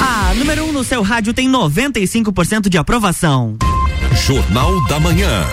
A 0.00 0.34
número 0.34 0.62
1 0.62 0.68
um 0.68 0.72
no 0.72 0.84
seu 0.84 1.02
rádio 1.02 1.34
tem 1.34 1.50
95% 1.50 2.68
de 2.68 2.78
aprovação. 2.78 3.56
Jornal 4.14 4.80
da 4.86 5.00
Manhã. 5.00 5.44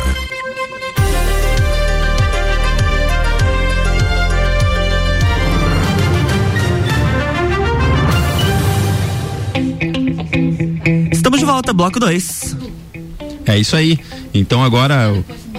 Volta, 11.55 11.71
bloco 11.71 11.99
2. 11.99 12.57
É 13.45 13.57
isso 13.57 13.75
aí. 13.75 13.97
Então 14.33 14.61
agora 14.61 15.11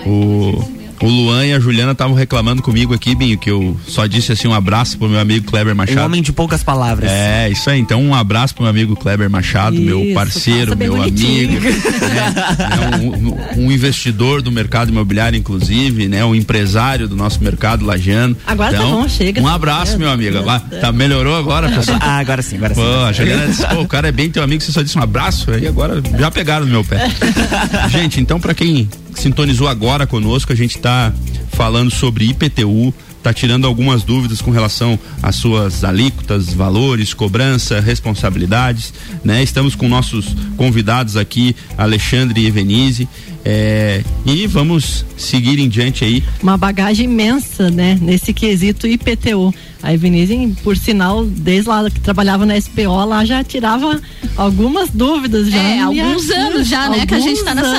o 0.04 0.06
o 0.06 0.75
Luan 1.08 1.46
e 1.46 1.52
a 1.52 1.60
Juliana 1.60 1.92
estavam 1.92 2.14
reclamando 2.14 2.62
comigo 2.62 2.94
aqui, 2.94 3.14
Binho, 3.14 3.38
que 3.38 3.50
eu 3.50 3.76
só 3.86 4.06
disse 4.06 4.32
assim 4.32 4.48
um 4.48 4.54
abraço 4.54 4.98
pro 4.98 5.08
meu 5.08 5.20
amigo 5.20 5.46
Kleber 5.46 5.74
Machado. 5.74 6.00
Um 6.00 6.04
homem 6.04 6.22
de 6.22 6.32
poucas 6.32 6.62
palavras. 6.62 7.10
É, 7.10 7.48
isso 7.48 7.68
aí. 7.70 7.78
Então 7.78 8.02
um 8.02 8.14
abraço 8.14 8.54
pro 8.54 8.62
meu 8.62 8.70
amigo 8.70 8.96
Kleber 8.96 9.30
Machado, 9.30 9.76
isso, 9.76 9.84
meu 9.84 10.14
parceiro, 10.14 10.76
meu 10.76 11.00
amigo. 11.00 11.52
Né, 11.52 12.34
é 12.82 12.96
um, 12.96 13.66
um, 13.66 13.72
investidor 13.72 14.42
do 14.42 14.50
mercado 14.50 14.90
imobiliário, 14.90 15.38
inclusive, 15.38 16.08
né? 16.08 16.24
Um 16.24 16.34
empresário 16.34 17.08
do 17.08 17.16
nosso 17.16 17.42
mercado 17.42 17.84
lajano. 17.84 18.36
Agora 18.46 18.70
tá 18.70 18.76
então, 18.78 18.90
tá 18.90 18.96
bom, 19.02 19.08
chega. 19.08 19.40
Um 19.40 19.48
abraço, 19.48 19.98
meu 19.98 20.10
amigo. 20.10 20.40
Lá, 20.44 20.60
tá, 20.60 20.92
melhorou 20.92 21.36
agora, 21.36 21.68
pessoal? 21.68 21.98
Ah, 22.00 22.18
agora 22.18 22.42
sim, 22.42 22.56
agora 22.56 22.74
sim. 22.74 22.80
Pô, 22.80 23.04
a 23.04 23.12
Juliana 23.12 23.46
disse, 23.46 23.66
pô, 23.66 23.80
o 23.80 23.88
cara 23.88 24.08
é 24.08 24.12
bem 24.12 24.30
teu 24.30 24.42
amigo, 24.42 24.62
você 24.62 24.72
só 24.72 24.82
disse 24.82 24.98
um 24.98 25.02
abraço, 25.02 25.50
aí 25.50 25.66
agora 25.66 26.02
já 26.18 26.30
pegaram 26.30 26.66
no 26.66 26.72
meu 26.72 26.84
pé. 26.84 27.08
Gente, 27.90 28.20
então 28.20 28.40
para 28.40 28.54
quem 28.54 28.88
sintonizou 29.16 29.66
agora 29.66 30.06
conosco, 30.06 30.52
a 30.52 30.56
gente 30.56 30.76
está 30.76 31.12
falando 31.52 31.90
sobre 31.90 32.26
IPTU, 32.26 32.94
está 33.18 33.34
tirando 33.34 33.66
algumas 33.66 34.04
dúvidas 34.04 34.40
com 34.40 34.52
relação 34.52 34.98
às 35.20 35.34
suas 35.34 35.82
alíquotas, 35.82 36.52
valores, 36.52 37.12
cobrança, 37.12 37.80
responsabilidades, 37.80 38.94
né? 39.24 39.42
Estamos 39.42 39.74
com 39.74 39.88
nossos 39.88 40.26
convidados 40.56 41.16
aqui, 41.16 41.56
Alexandre 41.76 42.42
e 42.42 42.46
Evenise, 42.46 43.08
é, 43.48 44.02
e 44.24 44.44
vamos 44.48 45.04
seguir 45.16 45.60
em 45.60 45.68
diante 45.68 46.04
aí. 46.04 46.22
Uma 46.42 46.56
bagagem 46.56 47.04
imensa, 47.04 47.70
né? 47.70 47.96
Nesse 48.02 48.32
quesito 48.32 48.88
IPTU. 48.88 49.54
A 49.82 49.94
Evenise, 49.94 50.52
por 50.64 50.76
sinal, 50.76 51.24
desde 51.24 51.68
lá 51.68 51.88
que 51.88 52.00
trabalhava 52.00 52.44
na 52.44 52.60
SPO, 52.60 53.04
lá 53.04 53.24
já 53.24 53.44
tirava 53.44 54.00
algumas 54.36 54.90
dúvidas 54.90 55.48
já. 55.48 55.62
É, 55.62 55.80
alguns 55.80 56.28
anos 56.28 56.66
já, 56.66 56.88
né? 56.88 57.06
Que 57.06 57.14
a 57.14 57.20
gente 57.20 57.38
está 57.38 57.54
nessa 57.54 57.76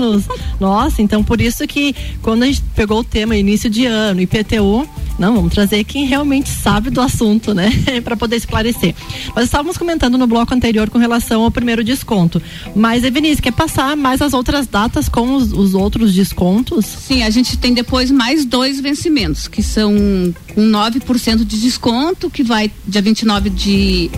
anos. 0.00 0.24
Nossa, 0.58 1.02
então 1.02 1.22
por 1.22 1.40
isso 1.40 1.66
que 1.66 1.94
quando 2.22 2.42
a 2.42 2.46
gente 2.46 2.62
pegou 2.74 3.00
o 3.00 3.04
tema 3.04 3.36
início 3.36 3.68
de 3.68 3.86
ano, 3.86 4.20
IPTU, 4.20 4.88
não, 5.18 5.34
vamos 5.34 5.52
trazer 5.52 5.84
quem 5.84 6.06
realmente 6.06 6.48
sabe 6.48 6.88
do 6.88 6.98
assunto, 6.98 7.52
né? 7.52 7.70
para 8.02 8.16
poder 8.16 8.36
esclarecer. 8.36 8.94
Nós 9.36 9.44
estávamos 9.44 9.76
comentando 9.76 10.16
no 10.16 10.26
bloco 10.26 10.54
anterior 10.54 10.88
com 10.88 10.98
relação 10.98 11.42
ao 11.42 11.50
primeiro 11.50 11.84
desconto. 11.84 12.40
Mas, 12.74 13.04
Evenise, 13.04 13.42
quer 13.42 13.52
passar 13.52 13.94
mais 13.98 14.22
as 14.22 14.32
outras 14.32 14.66
datas 14.66 15.10
com 15.10 15.34
os, 15.34 15.52
os 15.52 15.74
outros 15.74 16.14
descontos? 16.14 16.86
Sim, 16.86 17.22
a 17.22 17.28
gente 17.28 17.58
tem 17.58 17.74
depois 17.74 18.10
mais 18.10 18.46
dois 18.46 18.80
vencimentos, 18.80 19.46
que 19.46 19.62
são 19.62 19.92
com 20.54 20.62
9% 20.62 21.44
de 21.44 21.60
desconto, 21.60 22.30
que 22.30 22.42
vai 22.42 22.70
dia 22.86 23.02
29 23.02 23.50
de, 23.50 24.10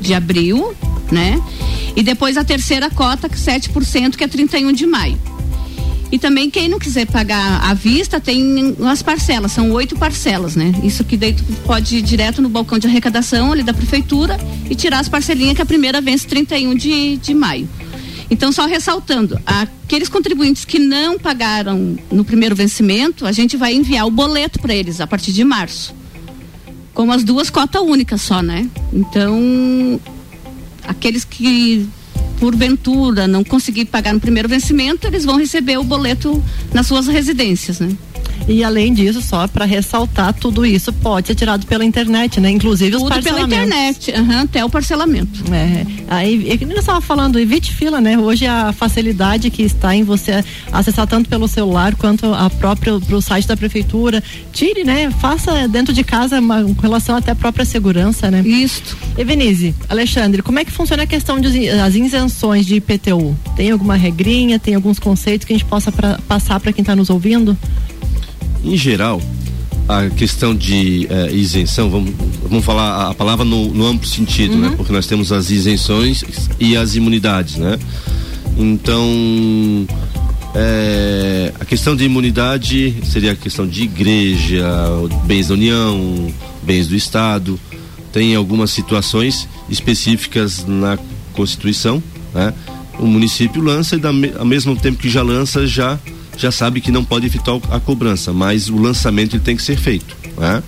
de 0.00 0.12
abril, 0.12 0.74
né? 1.12 1.40
E 1.98 2.02
depois 2.04 2.36
a 2.36 2.44
terceira 2.44 2.88
cota, 2.88 3.28
que 3.28 3.36
7%, 3.36 4.14
que 4.14 4.22
é 4.22 4.28
31 4.28 4.70
de 4.70 4.86
maio. 4.86 5.18
E 6.12 6.16
também 6.16 6.48
quem 6.48 6.68
não 6.68 6.78
quiser 6.78 7.08
pagar 7.08 7.60
à 7.60 7.74
vista 7.74 8.20
tem 8.20 8.76
as 8.88 9.02
parcelas, 9.02 9.50
são 9.50 9.72
oito 9.72 9.96
parcelas, 9.96 10.54
né? 10.54 10.72
Isso 10.84 11.02
que 11.02 11.16
daí 11.16 11.32
tu 11.32 11.42
pode 11.66 11.96
ir 11.96 12.02
direto 12.02 12.40
no 12.40 12.48
balcão 12.48 12.78
de 12.78 12.86
arrecadação 12.86 13.50
ali 13.50 13.64
da 13.64 13.74
prefeitura 13.74 14.38
e 14.70 14.76
tirar 14.76 15.00
as 15.00 15.08
parcelinhas 15.08 15.56
que 15.56 15.62
a 15.62 15.66
primeira 15.66 16.00
vence 16.00 16.24
31 16.24 16.76
de, 16.76 17.16
de 17.16 17.34
maio. 17.34 17.68
Então, 18.30 18.52
só 18.52 18.64
ressaltando, 18.64 19.36
aqueles 19.44 20.08
contribuintes 20.08 20.64
que 20.64 20.78
não 20.78 21.18
pagaram 21.18 21.96
no 22.12 22.24
primeiro 22.24 22.54
vencimento, 22.54 23.26
a 23.26 23.32
gente 23.32 23.56
vai 23.56 23.74
enviar 23.74 24.06
o 24.06 24.10
boleto 24.12 24.60
para 24.60 24.72
eles 24.72 25.00
a 25.00 25.06
partir 25.08 25.32
de 25.32 25.42
março. 25.42 25.92
Com 26.94 27.10
as 27.10 27.24
duas 27.24 27.50
cotas 27.50 27.82
únicas 27.82 28.22
só, 28.22 28.40
né? 28.40 28.70
Então, 28.92 29.98
aqueles 30.88 31.24
que 31.24 31.88
porventura 32.40 33.26
não 33.26 33.44
conseguir 33.44 33.84
pagar 33.86 34.14
no 34.14 34.20
primeiro 34.20 34.48
vencimento, 34.48 35.06
eles 35.06 35.24
vão 35.24 35.36
receber 35.36 35.76
o 35.76 35.84
boleto 35.84 36.42
nas 36.72 36.86
suas 36.86 37.06
residências, 37.06 37.80
né? 37.80 37.90
E 38.48 38.64
além 38.64 38.94
disso, 38.94 39.20
só 39.20 39.46
para 39.46 39.66
ressaltar, 39.66 40.32
tudo 40.32 40.64
isso 40.64 40.90
pode 40.90 41.26
ser 41.26 41.34
tirado 41.34 41.66
pela 41.66 41.84
internet, 41.84 42.40
né? 42.40 42.50
Inclusive 42.50 42.96
os 42.96 43.02
tudo 43.02 43.22
pela 43.22 43.42
internet, 43.42 44.10
uhum, 44.10 44.38
até 44.40 44.64
o 44.64 44.70
parcelamento. 44.70 45.44
É. 45.52 45.86
Aí, 46.08 46.58
eu 46.60 46.78
estava 46.78 47.00
falando, 47.02 47.38
evite 47.38 47.74
fila, 47.74 48.00
né? 48.00 48.18
Hoje 48.18 48.46
a 48.46 48.72
facilidade 48.72 49.50
que 49.50 49.62
está 49.62 49.94
em 49.94 50.02
você 50.02 50.42
acessar 50.72 51.06
tanto 51.06 51.28
pelo 51.28 51.46
celular 51.46 51.94
quanto 51.94 52.32
a 52.32 52.48
própria 52.48 52.98
pro 52.98 53.20
site 53.20 53.46
da 53.46 53.56
prefeitura, 53.56 54.22
tire, 54.52 54.82
né? 54.82 55.10
Faça 55.10 55.68
dentro 55.68 55.92
de 55.92 56.02
casa 56.02 56.40
uma, 56.40 56.62
com 56.62 56.80
relação 56.80 57.16
até 57.16 57.32
à 57.32 57.34
própria 57.34 57.66
segurança, 57.66 58.30
né? 58.30 58.40
Isso. 58.40 58.96
Evenise, 59.18 59.74
Alexandre, 59.90 60.40
como 60.42 60.58
é 60.58 60.64
que 60.64 60.72
funciona 60.72 61.02
a 61.02 61.06
questão 61.06 61.38
das 61.38 61.94
isenções 61.94 62.64
de 62.64 62.76
IPTU? 62.76 63.36
Tem 63.54 63.70
alguma 63.70 63.96
regrinha, 63.96 64.58
tem 64.58 64.74
alguns 64.74 64.98
conceitos 64.98 65.46
que 65.46 65.52
a 65.52 65.56
gente 65.56 65.68
possa 65.68 65.92
pra, 65.92 66.18
passar 66.26 66.58
para 66.60 66.72
quem 66.72 66.82
está 66.82 66.96
nos 66.96 67.10
ouvindo? 67.10 67.56
Em 68.64 68.76
geral, 68.76 69.20
a 69.88 70.10
questão 70.10 70.54
de 70.54 71.06
eh, 71.08 71.32
isenção, 71.32 71.88
vamos, 71.88 72.12
vamos 72.42 72.64
falar 72.64 73.10
a 73.10 73.14
palavra 73.14 73.44
no, 73.44 73.68
no 73.68 73.86
amplo 73.86 74.06
sentido, 74.06 74.56
né? 74.56 74.66
uhum. 74.66 74.70
né? 74.70 74.76
Porque 74.76 74.92
nós 74.92 75.06
temos 75.06 75.32
as 75.32 75.50
isenções 75.50 76.22
e 76.60 76.76
as 76.76 76.94
imunidades, 76.94 77.56
né? 77.56 77.78
Então, 78.56 79.86
é, 80.54 81.52
a 81.58 81.64
questão 81.64 81.94
de 81.96 82.04
imunidade 82.04 82.96
seria 83.04 83.32
a 83.32 83.36
questão 83.36 83.66
de 83.66 83.84
igreja, 83.84 84.66
bens 85.24 85.48
da 85.48 85.54
União, 85.54 86.32
bens 86.62 86.86
do 86.86 86.96
Estado. 86.96 87.58
Tem 88.12 88.34
algumas 88.34 88.70
situações 88.70 89.48
específicas 89.70 90.66
na 90.66 90.98
Constituição, 91.32 92.02
né? 92.34 92.52
O 92.98 93.06
município 93.06 93.62
lança 93.62 93.94
e 93.94 93.98
da, 93.98 94.10
ao 94.38 94.44
mesmo 94.44 94.74
tempo 94.74 94.98
que 94.98 95.08
já 95.08 95.22
lança, 95.22 95.66
já 95.66 95.98
já 96.38 96.52
sabe 96.52 96.80
que 96.80 96.92
não 96.92 97.04
pode 97.04 97.26
evitar 97.26 97.58
a 97.70 97.80
cobrança, 97.80 98.32
mas 98.32 98.70
o 98.70 98.78
lançamento 98.78 99.34
ele 99.34 99.42
tem 99.42 99.56
que 99.56 99.62
ser 99.62 99.76
feito. 99.76 100.16
Né? 100.36 100.62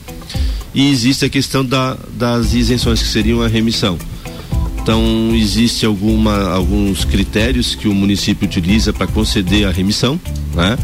E 0.74 0.90
existe 0.90 1.24
a 1.24 1.28
questão 1.28 1.64
da, 1.64 1.96
das 2.14 2.52
isenções, 2.52 3.00
que 3.00 3.08
seriam 3.08 3.40
a 3.40 3.48
remissão. 3.48 3.96
Então, 4.82 5.30
existe 5.34 5.86
alguma, 5.86 6.50
alguns 6.50 7.04
critérios 7.04 7.74
que 7.74 7.86
o 7.86 7.94
município 7.94 8.48
utiliza 8.48 8.92
para 8.92 9.06
conceder 9.06 9.66
a 9.66 9.70
remissão. 9.70 10.20
Né? 10.54 10.76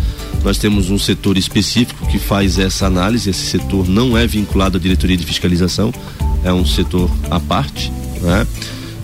Nós 0.44 0.58
temos 0.58 0.90
um 0.90 0.98
setor 0.98 1.36
específico 1.36 2.06
que 2.06 2.18
faz 2.18 2.58
essa 2.58 2.86
análise. 2.86 3.30
Esse 3.30 3.46
setor 3.46 3.88
não 3.88 4.16
é 4.16 4.26
vinculado 4.26 4.76
à 4.76 4.80
diretoria 4.80 5.16
de 5.16 5.26
fiscalização, 5.26 5.92
é 6.44 6.52
um 6.52 6.64
setor 6.64 7.10
à 7.30 7.40
parte. 7.40 7.90
Né? 8.20 8.46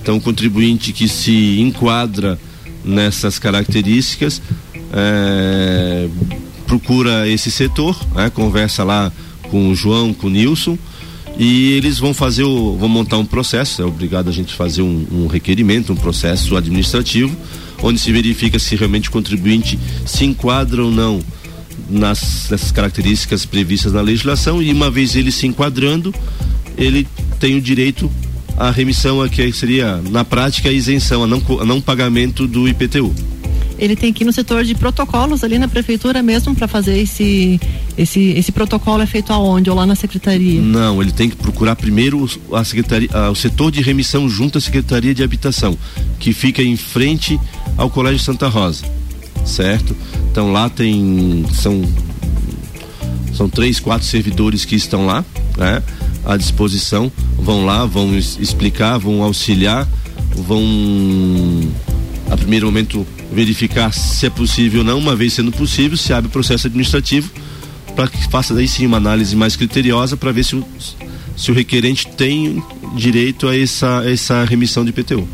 Então, 0.01 0.17
o 0.17 0.21
contribuinte 0.21 0.93
que 0.93 1.09
se 1.09 1.59
enquadra 1.61 2.39
nessas 2.85 3.39
características 3.39 4.43
é, 4.93 6.09
procura 6.67 7.29
esse 7.29 7.51
setor, 7.51 7.99
né, 8.15 8.31
conversa 8.31 8.85
lá 8.85 9.13
com 9.51 9.69
o 9.69 9.75
João, 9.75 10.13
com 10.13 10.27
o 10.27 10.31
Nilson 10.31 10.79
e 11.39 11.73
eles 11.73 11.99
vão 11.99 12.13
fazer 12.13 12.45
o, 12.45 12.77
vão 12.77 12.89
montar 12.89 13.19
um 13.19 13.25
processo, 13.25 13.81
é 13.83 13.85
obrigado 13.85 14.29
a 14.29 14.33
gente 14.33 14.53
fazer 14.55 14.83
um, 14.83 15.07
um 15.11 15.27
requerimento, 15.27 15.93
um 15.93 15.97
processo 15.97 16.57
administrativo, 16.57 17.35
onde 17.83 17.99
se 17.99 18.13
verifica 18.13 18.59
se 18.59 18.77
realmente 18.77 19.09
o 19.09 19.13
contribuinte 19.13 19.79
se 20.05 20.25
enquadra 20.25 20.85
ou 20.85 20.91
não 20.91 21.21
nas, 21.89 22.49
nessas 22.51 22.71
características 22.71 23.47
previstas 23.47 23.93
na 23.93 24.01
legislação 24.01 24.63
e 24.63 24.73
uma 24.73 24.91
vez 24.91 25.17
ele 25.17 25.33
se 25.33 25.47
enquadrando, 25.47 26.15
ele 26.77 27.07
tem 27.41 27.57
o 27.57 27.61
direito 27.61 28.11
à 28.57 28.71
remissão, 28.71 29.23
a 29.23 29.29
que 29.29 29.53
seria 29.53 29.97
na 30.11 30.25
prática 30.25 30.69
a 30.69 30.73
isenção, 30.73 31.25
a 31.25 31.27
não, 31.27 31.43
a 31.61 31.65
não 31.65 31.81
pagamento 31.81 32.47
do 32.47 32.69
IPTU 32.69 33.13
ele 33.83 33.97
tem 33.97 34.13
que 34.13 34.23
ir 34.23 34.27
no 34.27 34.33
setor 34.33 34.63
de 34.63 34.77
protocolos 34.77 35.43
ali 35.43 35.59
na 35.59 35.67
prefeitura 35.67 36.23
mesmo 36.23 36.55
para 36.55 36.69
fazer 36.69 36.99
esse, 36.99 37.61
esse 37.99 38.31
esse 38.31 38.53
protocolo 38.53 39.03
é 39.03 39.07
feito 39.07 39.33
aonde 39.33 39.69
ou 39.69 39.75
lá 39.75 39.85
na 39.85 39.97
secretaria? 39.97 40.63
Não, 40.63 41.03
ele 41.03 41.11
tem 41.11 41.29
que 41.29 41.35
procurar 41.35 41.75
primeiro 41.75 42.31
a 42.53 42.63
secretaria, 42.63 43.09
o 43.29 43.35
setor 43.35 43.73
de 43.73 43.83
remissão 43.83 44.29
junto 44.29 44.57
à 44.57 44.61
secretaria 44.61 45.13
de 45.13 45.25
habitação, 45.25 45.77
que 46.21 46.33
fica 46.33 46.63
em 46.63 46.77
frente 46.77 47.37
ao 47.77 47.91
Colégio 47.91 48.21
Santa 48.21 48.47
Rosa, 48.47 48.85
certo? 49.45 49.97
Então 50.31 50.53
lá 50.53 50.71
tem 50.71 51.45
são 51.53 51.83
são 53.35 53.49
três, 53.49 53.81
quatro 53.81 54.07
servidores 54.07 54.65
que 54.65 54.77
estão 54.77 55.07
lá, 55.07 55.25
né? 55.57 55.83
À 56.25 56.37
disposição, 56.37 57.11
vão 57.37 57.67
lá, 57.67 57.85
vão 57.85 58.17
explicar, 58.17 58.97
vão 58.99 59.25
auxiliar, 59.25 59.89
vão 60.37 60.63
a 62.33 62.37
primeiro 62.37 62.65
momento 62.65 63.07
verificar 63.31 63.93
se 63.93 64.25
é 64.25 64.31
possível 64.31 64.81
ou 64.81 64.87
não, 64.87 64.99
uma 64.99 65.15
vez 65.15 65.35
sendo 65.35 65.53
possível, 65.53 65.99
se 65.99 66.15
abre 66.15 66.29
o 66.29 66.33
processo 66.33 66.67
administrativo 66.67 67.31
para 67.95 68.09
que 68.09 68.27
faça 68.31 68.55
daí 68.55 68.67
sim 68.67 68.87
uma 68.87 68.97
análise 68.97 69.37
mais 69.37 69.55
criteriosa 69.55 70.17
para 70.17 70.33
ver 70.33 70.43
se 70.43 70.57
o, 70.57 70.65
se 71.37 71.51
o 71.51 71.55
requerente 71.55 72.09
tem 72.09 72.63
direito 72.97 73.49
a 73.49 73.57
essa, 73.57 74.03
essa 74.07 74.45
remissão 74.45 74.83
de 74.83 74.93
PTU. 74.93 75.29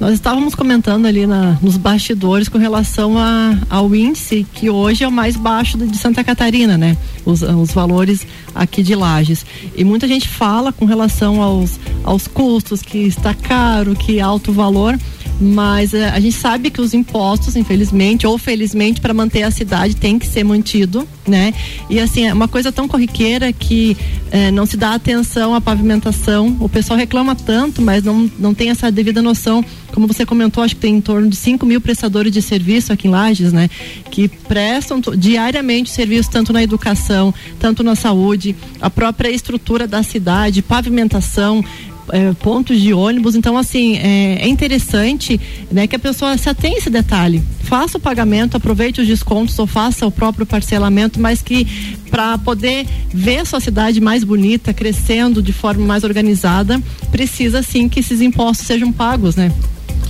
Nós 0.00 0.14
estávamos 0.14 0.54
comentando 0.54 1.06
ali 1.06 1.26
na, 1.26 1.58
nos 1.60 1.76
bastidores 1.76 2.48
com 2.48 2.56
relação 2.56 3.18
a, 3.18 3.58
ao 3.68 3.94
índice 3.94 4.46
que 4.54 4.70
hoje 4.70 5.02
é 5.02 5.08
o 5.08 5.12
mais 5.12 5.36
baixo 5.36 5.76
de 5.76 5.98
Santa 5.98 6.22
Catarina, 6.22 6.78
né? 6.78 6.96
Os, 7.26 7.42
os 7.42 7.72
valores 7.72 8.24
aqui 8.54 8.82
de 8.82 8.94
Lages. 8.94 9.44
E 9.76 9.84
muita 9.84 10.06
gente 10.06 10.28
fala 10.28 10.72
com 10.72 10.84
relação 10.84 11.42
aos, 11.42 11.80
aos 12.04 12.28
custos, 12.28 12.80
que 12.80 12.98
está 12.98 13.34
caro, 13.34 13.96
que 13.96 14.20
alto 14.20 14.52
valor 14.52 14.96
mas 15.40 15.92
uh, 15.92 16.10
a 16.12 16.20
gente 16.20 16.36
sabe 16.36 16.70
que 16.70 16.80
os 16.80 16.92
impostos, 16.92 17.56
infelizmente 17.56 18.26
ou 18.26 18.36
felizmente, 18.36 19.00
para 19.00 19.14
manter 19.14 19.42
a 19.42 19.50
cidade 19.50 19.94
tem 19.94 20.18
que 20.18 20.26
ser 20.26 20.44
mantido, 20.44 21.06
né? 21.26 21.54
E 21.88 22.00
assim, 22.00 22.26
é 22.26 22.32
uma 22.32 22.48
coisa 22.48 22.72
tão 22.72 22.88
corriqueira 22.88 23.52
que 23.52 23.96
uh, 24.26 24.52
não 24.52 24.66
se 24.66 24.76
dá 24.76 24.94
atenção 24.94 25.54
à 25.54 25.60
pavimentação. 25.60 26.56
O 26.60 26.68
pessoal 26.68 26.98
reclama 26.98 27.34
tanto, 27.36 27.80
mas 27.80 28.02
não, 28.02 28.30
não 28.38 28.52
tem 28.52 28.70
essa 28.70 28.90
devida 28.90 29.22
noção. 29.22 29.64
Como 29.92 30.06
você 30.06 30.26
comentou, 30.26 30.62
acho 30.62 30.74
que 30.74 30.80
tem 30.82 30.96
em 30.96 31.00
torno 31.00 31.28
de 31.28 31.36
5 31.36 31.64
mil 31.64 31.80
prestadores 31.80 32.32
de 32.32 32.42
serviço 32.42 32.92
aqui 32.92 33.06
em 33.06 33.10
Lages, 33.10 33.52
né? 33.52 33.70
Que 34.10 34.28
prestam 34.28 35.00
diariamente 35.00 35.90
serviço 35.90 36.30
tanto 36.30 36.52
na 36.52 36.62
educação, 36.62 37.32
tanto 37.58 37.82
na 37.82 37.94
saúde, 37.94 38.56
a 38.80 38.90
própria 38.90 39.30
estrutura 39.30 39.86
da 39.86 40.02
cidade, 40.02 40.62
pavimentação, 40.62 41.64
é, 42.12 42.32
pontos 42.34 42.80
de 42.80 42.92
ônibus. 42.92 43.34
Então, 43.34 43.56
assim, 43.56 43.96
é, 43.98 44.38
é, 44.42 44.48
interessante 44.48 45.40
né, 45.70 45.86
que 45.86 45.96
a 45.96 45.98
pessoa 45.98 46.36
se 46.36 46.48
atenha 46.48 46.74
a 46.74 46.78
esse 46.78 46.90
detalhe. 46.90 47.42
Faça 47.60 47.98
o 47.98 48.00
pagamento, 48.00 48.56
aproveite 48.56 49.00
os 49.00 49.06
descontos 49.06 49.58
ou 49.58 49.66
faça 49.66 50.06
o 50.06 50.10
próprio 50.10 50.46
parcelamento, 50.46 51.20
mas 51.20 51.42
que 51.42 51.66
para 52.10 52.38
poder 52.38 52.86
ver 53.12 53.38
a 53.38 53.44
sua 53.44 53.60
cidade 53.60 54.00
mais 54.00 54.24
bonita, 54.24 54.72
crescendo 54.72 55.42
de 55.42 55.52
forma 55.52 55.84
mais 55.84 56.04
organizada, 56.04 56.82
precisa 57.10 57.62
sim 57.62 57.88
que 57.88 58.00
esses 58.00 58.20
impostos 58.20 58.66
sejam 58.66 58.90
pagos, 58.90 59.36
né? 59.36 59.52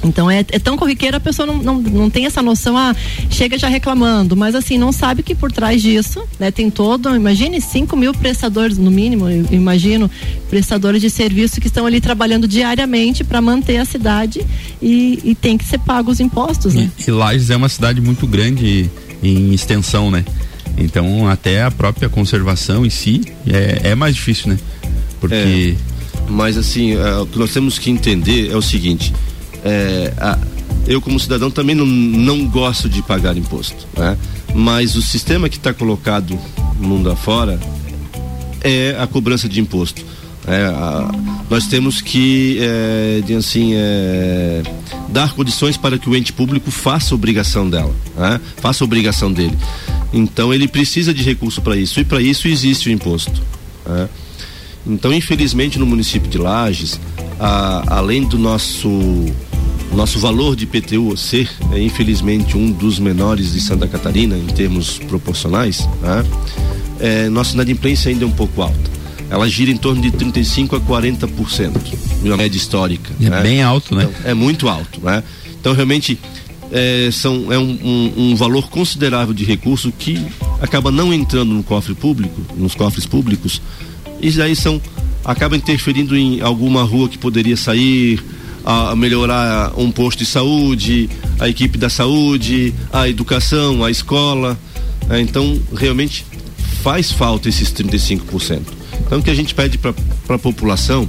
Então 0.04 0.30
é, 0.30 0.40
é, 0.40 0.58
tão 0.58 0.76
corriqueiro 0.76 1.16
a 1.16 1.20
pessoa 1.20 1.46
não, 1.46 1.58
não, 1.58 1.80
não 1.80 2.10
tem 2.10 2.26
essa 2.26 2.42
noção, 2.42 2.76
ah, 2.76 2.94
chega 3.30 3.58
já 3.58 3.68
reclamando, 3.68 4.36
mas 4.36 4.54
assim, 4.54 4.78
não 4.78 4.92
sabe 4.92 5.22
que 5.22 5.34
por 5.34 5.50
trás 5.50 5.82
disso, 5.82 6.22
né, 6.38 6.50
tem 6.50 6.70
todo, 6.70 7.14
imagine 7.14 7.60
5 7.60 7.96
mil 7.96 8.12
prestadores, 8.12 8.78
no 8.78 8.90
mínimo, 8.90 9.28
eu 9.28 9.46
imagino, 9.50 10.10
prestadores 10.48 11.00
de 11.00 11.10
serviço 11.10 11.60
que 11.60 11.66
estão 11.66 11.86
ali 11.86 12.00
trabalhando 12.00 12.46
diariamente 12.46 13.24
para 13.24 13.40
manter 13.40 13.78
a 13.78 13.84
cidade 13.84 14.44
e, 14.80 15.20
e, 15.24 15.34
tem 15.34 15.58
que 15.58 15.64
ser 15.64 15.78
pago 15.78 16.10
os 16.10 16.20
impostos, 16.20 16.74
né? 16.74 16.90
E, 16.98 17.08
e 17.08 17.12
Lages 17.12 17.50
é 17.50 17.56
uma 17.56 17.68
cidade 17.68 18.00
muito 18.00 18.26
grande 18.26 18.90
em 19.22 19.52
extensão, 19.52 20.10
né? 20.10 20.24
Então 20.76 21.28
até 21.28 21.62
a 21.62 21.70
própria 21.70 22.08
conservação 22.08 22.86
em 22.86 22.90
si 22.90 23.22
é, 23.46 23.90
é 23.90 23.94
mais 23.94 24.14
difícil, 24.14 24.50
né? 24.50 24.58
Porque. 25.20 25.74
É, 25.76 25.98
mas 26.30 26.58
assim, 26.58 26.94
uh, 26.94 27.22
o 27.22 27.26
que 27.26 27.38
nós 27.38 27.52
temos 27.52 27.78
que 27.78 27.90
entender 27.90 28.50
é 28.50 28.56
o 28.56 28.60
seguinte 28.60 29.12
é, 29.64 30.12
a, 30.18 30.38
eu 30.86 31.00
como 31.00 31.18
cidadão 31.20 31.50
também 31.50 31.74
não, 31.74 31.86
não 31.86 32.46
gosto 32.46 32.88
de 32.88 33.02
pagar 33.02 33.36
imposto, 33.36 33.86
né? 33.96 34.16
Mas 34.54 34.96
o 34.96 35.02
sistema 35.02 35.48
que 35.48 35.56
está 35.56 35.74
colocado 35.74 36.38
mundo 36.78 37.10
afora 37.10 37.60
é 38.62 38.96
a 38.98 39.06
cobrança 39.06 39.48
de 39.48 39.60
imposto. 39.60 40.04
É, 40.46 40.64
a, 40.64 41.10
nós 41.50 41.66
temos 41.66 42.00
que, 42.00 42.58
é, 42.60 43.34
assim, 43.36 43.72
é, 43.74 44.62
dar 45.10 45.34
condições 45.34 45.76
para 45.76 45.98
que 45.98 46.08
o 46.08 46.16
ente 46.16 46.32
público 46.32 46.70
faça 46.70 47.14
a 47.14 47.16
obrigação 47.16 47.68
dela, 47.68 47.94
né? 48.16 48.40
faça 48.56 48.82
a 48.82 48.86
obrigação 48.86 49.32
dele. 49.32 49.56
Então 50.12 50.54
ele 50.54 50.66
precisa 50.66 51.12
de 51.12 51.22
recurso 51.22 51.60
para 51.60 51.76
isso 51.76 52.00
e 52.00 52.04
para 52.04 52.20
isso 52.22 52.48
existe 52.48 52.88
o 52.88 52.92
imposto. 52.92 53.42
Né? 53.84 54.08
Então, 54.86 55.12
infelizmente, 55.12 55.78
no 55.78 55.84
município 55.84 56.30
de 56.30 56.38
Lages, 56.38 56.98
a, 57.38 57.96
além 57.96 58.24
do 58.24 58.38
nosso 58.38 59.26
nosso 59.96 60.18
valor 60.18 60.54
de 60.54 60.64
IPTU 60.64 61.16
ser, 61.16 61.48
é, 61.72 61.80
infelizmente, 61.80 62.56
um 62.56 62.70
dos 62.70 62.98
menores 62.98 63.52
de 63.52 63.60
Santa 63.60 63.88
Catarina 63.88 64.36
em 64.36 64.46
termos 64.46 64.98
proporcionais, 64.98 65.88
né? 66.02 66.24
é, 67.00 67.28
nossa 67.28 67.54
inadimplência 67.54 68.10
ainda 68.10 68.24
é 68.24 68.26
um 68.26 68.32
pouco 68.32 68.62
alta. 68.62 68.98
Ela 69.30 69.48
gira 69.48 69.70
em 69.70 69.76
torno 69.76 70.00
de 70.00 70.10
35 70.10 70.76
a 70.76 70.80
40%, 70.80 71.72
uma 72.22 72.36
média 72.36 72.56
histórica. 72.56 73.12
É 73.20 73.28
né? 73.28 73.42
bem 73.42 73.62
alto, 73.62 73.94
né? 73.94 74.08
Então, 74.10 74.30
é 74.30 74.34
muito 74.34 74.68
alto, 74.68 75.00
né? 75.02 75.22
Então, 75.60 75.74
realmente, 75.74 76.18
é, 76.72 77.10
são, 77.12 77.52
é 77.52 77.58
um, 77.58 77.78
um, 77.82 78.12
um, 78.16 78.36
valor 78.36 78.68
considerável 78.68 79.34
de 79.34 79.44
recurso 79.44 79.92
que 79.92 80.24
acaba 80.60 80.90
não 80.90 81.12
entrando 81.12 81.52
no 81.52 81.62
cofre 81.62 81.94
público, 81.94 82.40
nos 82.56 82.74
cofres 82.74 83.04
públicos, 83.04 83.60
e 84.20 84.40
aí 84.40 84.56
são 84.56 84.80
acaba 85.24 85.56
interferindo 85.56 86.16
em 86.16 86.40
alguma 86.40 86.82
rua 86.82 87.08
que 87.08 87.18
poderia 87.18 87.56
sair, 87.56 88.22
a 88.70 88.94
melhorar 88.94 89.72
um 89.78 89.90
posto 89.90 90.18
de 90.18 90.26
saúde, 90.26 91.08
a 91.40 91.48
equipe 91.48 91.78
da 91.78 91.88
saúde, 91.88 92.74
a 92.92 93.08
educação, 93.08 93.82
a 93.82 93.90
escola. 93.90 94.58
Né? 95.08 95.22
Então, 95.22 95.58
realmente 95.74 96.26
faz 96.82 97.10
falta 97.10 97.48
esses 97.48 97.72
35%. 97.72 98.60
Então, 99.06 99.20
o 99.20 99.22
que 99.22 99.30
a 99.30 99.34
gente 99.34 99.54
pede 99.54 99.78
para 99.78 99.94
a 100.28 100.38
população 100.38 101.08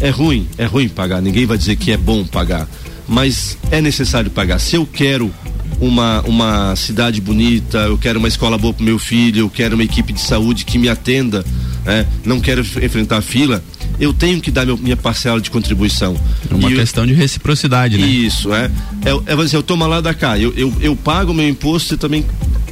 é 0.00 0.10
ruim, 0.10 0.46
é 0.56 0.64
ruim 0.64 0.88
pagar. 0.88 1.20
Ninguém 1.20 1.44
vai 1.44 1.58
dizer 1.58 1.74
que 1.74 1.90
é 1.90 1.96
bom 1.96 2.24
pagar, 2.24 2.68
mas 3.08 3.58
é 3.72 3.80
necessário 3.80 4.30
pagar. 4.30 4.60
Se 4.60 4.76
eu 4.76 4.86
quero 4.86 5.28
uma, 5.80 6.20
uma 6.20 6.76
cidade 6.76 7.20
bonita, 7.20 7.78
eu 7.78 7.98
quero 7.98 8.20
uma 8.20 8.28
escola 8.28 8.56
boa 8.56 8.72
para 8.72 8.84
meu 8.84 9.00
filho, 9.00 9.40
eu 9.40 9.50
quero 9.50 9.74
uma 9.74 9.82
equipe 9.82 10.12
de 10.12 10.20
saúde 10.20 10.64
que 10.64 10.78
me 10.78 10.88
atenda, 10.88 11.44
né? 11.84 12.06
não 12.24 12.38
quero 12.38 12.60
enfrentar 12.60 13.22
fila, 13.22 13.60
eu 13.98 14.12
tenho 14.12 14.40
que 14.40 14.50
dar 14.50 14.66
meu, 14.66 14.76
minha 14.76 14.96
parcela 14.96 15.40
de 15.40 15.50
contribuição. 15.50 16.16
É 16.50 16.54
uma 16.54 16.70
e 16.70 16.74
questão 16.74 17.04
eu, 17.04 17.08
de 17.08 17.14
reciprocidade, 17.14 17.98
né? 17.98 18.06
Isso, 18.06 18.52
é. 18.52 18.70
É, 19.04 19.32
é 19.32 19.36
dizer, 19.36 19.56
eu 19.56 19.62
tomo 19.62 19.86
lá 19.86 20.00
da 20.00 20.14
cá, 20.14 20.38
eu, 20.38 20.52
eu, 20.56 20.72
eu 20.80 20.96
pago 20.96 21.32
meu 21.32 21.48
imposto 21.48 21.94
e 21.94 21.96
também 21.96 22.24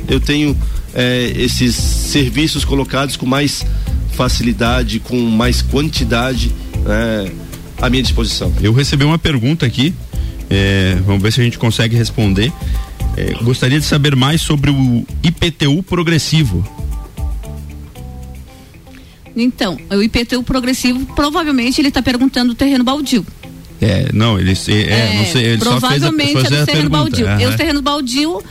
eu 0.08 0.20
tenho 0.20 0.56
é, 0.94 1.32
esses 1.36 1.74
serviços 1.74 2.64
colocados 2.64 3.16
com 3.16 3.26
mais 3.26 3.64
facilidade, 4.12 5.00
com 5.00 5.18
mais 5.18 5.60
quantidade 5.62 6.52
né, 6.84 7.30
à 7.80 7.90
minha 7.90 8.02
disposição. 8.02 8.52
Eu 8.60 8.72
recebi 8.72 9.04
uma 9.04 9.18
pergunta 9.18 9.66
aqui, 9.66 9.92
é, 10.48 10.96
vamos 11.04 11.22
ver 11.22 11.32
se 11.32 11.40
a 11.40 11.44
gente 11.44 11.58
consegue 11.58 11.96
responder. 11.96 12.52
É, 13.16 13.32
gostaria 13.44 13.78
de 13.78 13.86
saber 13.86 14.16
mais 14.16 14.40
sobre 14.40 14.70
o 14.70 15.06
IPTU 15.22 15.82
progressivo. 15.82 16.66
Então, 19.36 19.76
o 19.90 20.02
IPTU 20.02 20.42
progressivo, 20.42 21.04
provavelmente 21.14 21.80
ele 21.80 21.88
está 21.88 22.00
perguntando 22.00 22.52
o 22.52 22.54
terreno 22.54 22.84
baldio. 22.84 23.24
É, 23.80 24.08
não, 24.12 24.38
ele, 24.38 24.52
é, 24.52 24.82
é, 24.82 25.18
não 25.18 25.26
sei, 25.26 25.44
ele 25.44 25.58
provavelmente 25.58 26.32
só 26.32 26.40
fez 26.40 26.52
a, 26.52 26.56
é 26.56 26.60
do 26.60 26.66
terreno 26.66 26.90
baldio. 26.90 27.26
Uhum. 27.26 27.40
E 27.40 27.46
os 27.46 27.54
terrenos 27.54 27.82
baldio, 27.82 28.42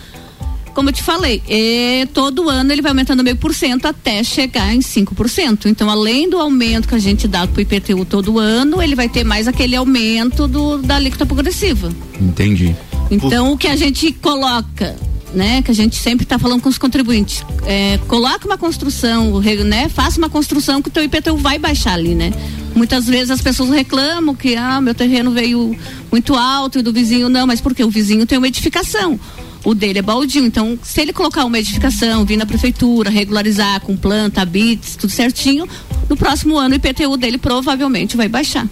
como 0.73 0.89
eu 0.89 0.93
te 0.93 1.01
falei, 1.01 1.41
é, 1.47 2.05
todo 2.13 2.49
ano 2.49 2.71
ele 2.71 2.81
vai 2.81 2.91
aumentando 2.91 3.23
meio 3.23 3.37
por 3.37 3.53
cento 3.53 3.87
até 3.87 4.23
chegar 4.23 4.75
em 4.75 4.79
5%. 4.79 5.65
Então, 5.65 5.89
além 5.89 6.29
do 6.29 6.39
aumento 6.39 6.87
que 6.87 6.95
a 6.95 6.99
gente 6.99 7.27
dá 7.27 7.47
para 7.47 7.57
o 7.57 7.61
IPTU 7.61 8.05
todo 8.05 8.37
ano, 8.37 8.81
ele 8.81 8.95
vai 8.95 9.07
ter 9.07 9.23
mais 9.23 9.47
aquele 9.47 9.75
aumento 9.75 10.47
do, 10.47 10.77
da 10.77 10.97
alíquota 10.97 11.25
progressiva. 11.25 11.91
Entendi. 12.21 12.75
Então, 13.09 13.53
o 13.53 13.57
que 13.57 13.67
a 13.67 13.75
gente 13.75 14.11
coloca 14.11 14.95
né, 15.33 15.61
que 15.61 15.71
a 15.71 15.73
gente 15.73 15.95
sempre 15.95 16.23
está 16.23 16.37
falando 16.37 16.61
com 16.61 16.69
os 16.69 16.77
contribuintes, 16.77 17.43
é, 17.65 17.97
coloque 18.07 18.45
uma 18.45 18.57
construção, 18.57 19.39
né, 19.65 19.89
faça 19.89 20.17
uma 20.17 20.29
construção 20.29 20.81
que 20.81 20.89
o 20.89 20.91
teu 20.91 21.03
IPTU 21.03 21.37
vai 21.37 21.57
baixar 21.57 21.93
ali, 21.93 22.15
né? 22.15 22.31
Muitas 22.75 23.05
vezes 23.05 23.29
as 23.29 23.41
pessoas 23.41 23.69
reclamam 23.69 24.35
que 24.35 24.55
ah, 24.55 24.81
meu 24.81 24.95
terreno 24.95 25.31
veio 25.31 25.77
muito 26.11 26.35
alto 26.35 26.79
e 26.79 26.81
do 26.81 26.91
vizinho 26.91 27.29
não, 27.29 27.45
mas 27.45 27.61
porque 27.61 27.83
o 27.83 27.89
vizinho 27.89 28.25
tem 28.25 28.37
uma 28.37 28.47
edificação. 28.47 29.19
O 29.63 29.73
dele 29.73 29.99
é 29.99 30.01
baldio, 30.01 30.43
então 30.43 30.77
se 30.83 30.99
ele 30.99 31.13
colocar 31.13 31.45
uma 31.45 31.57
edificação, 31.57 32.25
vir 32.25 32.35
na 32.35 32.45
prefeitura, 32.45 33.09
regularizar 33.09 33.79
com 33.81 33.95
planta, 33.95 34.43
bits, 34.43 34.95
tudo 34.95 35.11
certinho, 35.11 35.67
no 36.09 36.17
próximo 36.17 36.57
ano 36.57 36.73
o 36.73 36.77
IPTU 36.77 37.15
dele 37.15 37.37
provavelmente 37.37 38.17
vai 38.17 38.27
baixar. 38.27 38.67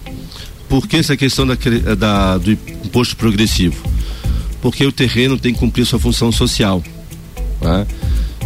Por 0.68 0.86
que 0.86 0.96
essa 0.96 1.16
questão 1.16 1.46
da, 1.46 1.54
da 1.96 2.38
do 2.38 2.50
imposto 2.50 3.16
progressivo? 3.16 3.91
Porque 4.62 4.86
o 4.86 4.92
terreno 4.92 5.36
tem 5.36 5.52
que 5.52 5.58
cumprir 5.58 5.84
sua 5.84 5.98
função 5.98 6.30
social. 6.30 6.82
Tá? 7.60 7.84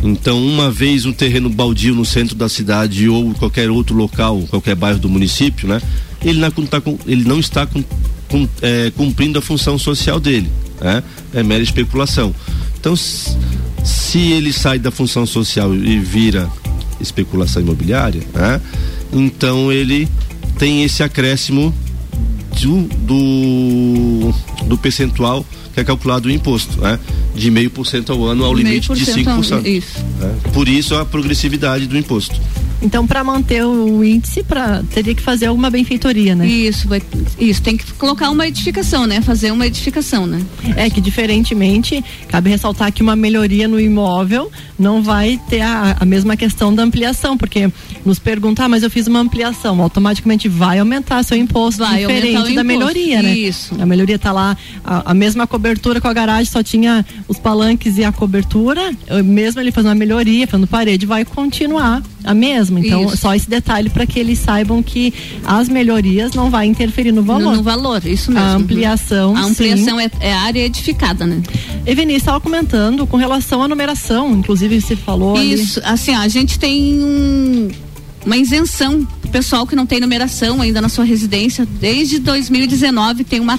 Então, 0.03 0.45
uma 0.45 0.71
vez 0.71 1.05
um 1.05 1.13
terreno 1.13 1.51
baldio 1.51 1.95
no 1.95 2.05
centro 2.05 2.35
da 2.35 2.49
cidade 2.49 3.09
ou 3.09 3.35
qualquer 3.35 3.71
outro 3.71 3.95
local, 3.95 4.41
qualquer 4.49 4.75
bairro 4.75 4.99
do 4.99 5.09
município, 5.09 5.69
né, 5.69 5.81
ele 6.25 6.41
não, 6.41 6.51
tá, 6.51 6.83
ele 7.07 7.25
não 7.25 7.39
está 7.39 7.67
com, 7.67 7.85
com, 8.29 8.49
é, 8.63 8.91
cumprindo 8.97 9.39
a 9.39 9.43
função 9.43 9.79
social 9.79 10.19
dele. 10.19 10.51
Né? 10.81 11.03
É 11.35 11.43
mera 11.43 11.63
especulação. 11.63 12.35
Então, 12.81 12.97
se 12.97 14.19
ele 14.19 14.53
sai 14.53 14.79
da 14.79 14.91
função 14.91 15.27
social 15.27 15.75
e 15.75 15.99
vira 15.99 16.49
especulação 16.99 17.61
imobiliária, 17.61 18.23
né, 18.33 18.61
então 19.13 19.71
ele 19.71 20.09
tem 20.59 20.83
esse 20.83 21.03
acréscimo 21.03 21.75
do, 22.61 22.83
do, 23.07 24.35
do 24.67 24.77
percentual 24.77 25.45
que 25.73 25.81
é 25.81 25.85
calculado 25.85 26.29
o 26.29 26.31
imposto, 26.31 26.81
né? 26.81 26.99
De 27.35 27.51
meio 27.51 27.71
por 27.71 27.87
cento 27.87 28.11
ao 28.11 28.25
ano 28.25 28.45
ao 28.45 28.55
limite 28.55 28.93
de 28.95 29.05
5%. 29.05 29.67
Isso. 29.67 29.99
Né? 30.19 30.35
Por 30.55 30.69
isso 30.69 30.95
a 30.95 31.05
progressividade 31.05 31.87
do 31.87 31.99
imposto. 31.99 32.41
Então, 32.87 33.05
para 33.05 33.25
manter 33.25 33.65
o 33.65 34.05
índice, 34.05 34.45
pra, 34.45 34.81
teria 34.95 35.13
que 35.13 35.21
fazer 35.21 35.47
alguma 35.47 35.69
benfeitoria, 35.69 36.37
né? 36.37 36.47
Isso, 36.47 36.87
vai, 36.87 37.03
isso, 37.37 37.61
tem 37.61 37.77
que 37.77 37.93
colocar 37.95 38.31
uma 38.31 38.47
edificação, 38.47 39.07
né? 39.07 39.21
Fazer 39.21 39.51
uma 39.51 39.67
edificação, 39.67 40.25
né? 40.25 40.41
É 40.77 40.89
que 40.89 41.01
diferentemente, 41.01 42.03
cabe 42.29 42.49
ressaltar 42.49 42.93
que 42.93 43.03
uma 43.03 43.17
melhoria 43.17 43.67
no 43.67 43.81
imóvel 43.81 44.53
não 44.79 45.03
vai 45.03 45.41
ter 45.49 45.63
a, 45.63 45.97
a 45.99 46.05
mesma 46.05 46.37
questão 46.37 46.73
da 46.73 46.85
ampliação, 46.85 47.37
porque 47.37 47.69
nos 48.05 48.21
perguntar, 48.21 48.67
ah, 48.67 48.69
mas 48.69 48.85
eu 48.85 48.91
fiz 48.91 49.09
uma 49.09 49.19
ampliação, 49.19 49.83
automaticamente 49.83 50.49
vai 50.49 50.79
aumentar 50.79 51.25
seu 51.25 51.37
imposto 51.37 51.83
vai 51.83 52.07
diferente 52.07 52.55
da 52.55 52.63
melhoria, 52.63 53.21
né? 53.21 53.37
Isso. 53.37 53.75
A 53.81 53.85
melhoria 53.85 54.17
tá 54.19 54.31
lá, 54.31 54.57
a, 54.85 55.11
a, 55.11 55.15
mesma 55.15 55.45
cobertura 55.45 56.01
com 56.01 56.07
a 56.07 56.13
garagem, 56.13 56.53
só 56.53 56.63
tinha 56.63 57.05
os 57.27 57.37
palanques 57.37 57.99
e 57.99 58.05
a 58.05 58.13
cobertura, 58.13 58.95
mesmo 59.25 59.61
ele 59.61 59.73
fazendo 59.73 59.89
uma 59.89 59.97
melhoria, 59.97 60.47
fazendo 60.47 60.69
parede, 60.69 61.05
vai 61.05 61.25
continuar 61.25 62.01
a 62.27 62.35
mesma. 62.35 62.81
Então, 62.81 63.07
isso. 63.07 63.17
só 63.19 63.35
esse 63.35 63.49
detalhe 63.49 63.89
para 63.89 64.05
que 64.05 64.19
eles 64.19 64.39
saibam 64.41 64.83
que 64.83 65.15
as 65.45 65.69
melhorias 65.69 66.35
não 66.35 66.51
vai 66.51 66.67
interferir 66.67 67.13
no 67.13 67.23
valor. 67.23 67.53
No, 67.53 67.57
no 67.57 67.63
valor, 67.63 68.05
isso 68.05 68.33
mesmo. 68.33 68.47
A 68.47 68.53
ampliação. 68.53 69.37
A 69.37 69.45
ampliação 69.45 70.01
é, 70.01 70.11
é, 70.21 70.33
a 70.33 70.41
área 70.41 70.61
edificada, 70.61 71.25
né? 71.25 71.41
Eveni 71.87 72.15
estava 72.15 72.41
comentando 72.41 73.07
com 73.07 73.17
relação 73.17 73.63
à 73.63 73.69
numeração, 73.69 74.33
inclusive 74.33 74.81
você 74.81 74.97
falou. 74.97 75.41
Isso, 75.41 75.79
ali. 75.81 75.89
assim, 75.89 76.15
a 76.15 76.27
gente 76.27 76.59
tem 76.59 76.99
um, 76.99 77.69
uma 78.27 78.37
isenção 78.37 79.07
o 79.25 79.29
pessoal 79.29 79.67
que 79.67 79.77
não 79.77 79.87
tem 79.87 80.01
numeração 80.01 80.61
ainda 80.61 80.81
na 80.81 80.89
sua 80.89 81.05
residência. 81.05 81.67
Desde 81.81 82.19
2019 82.19 83.25
tem 83.25 83.41
uma 83.41 83.59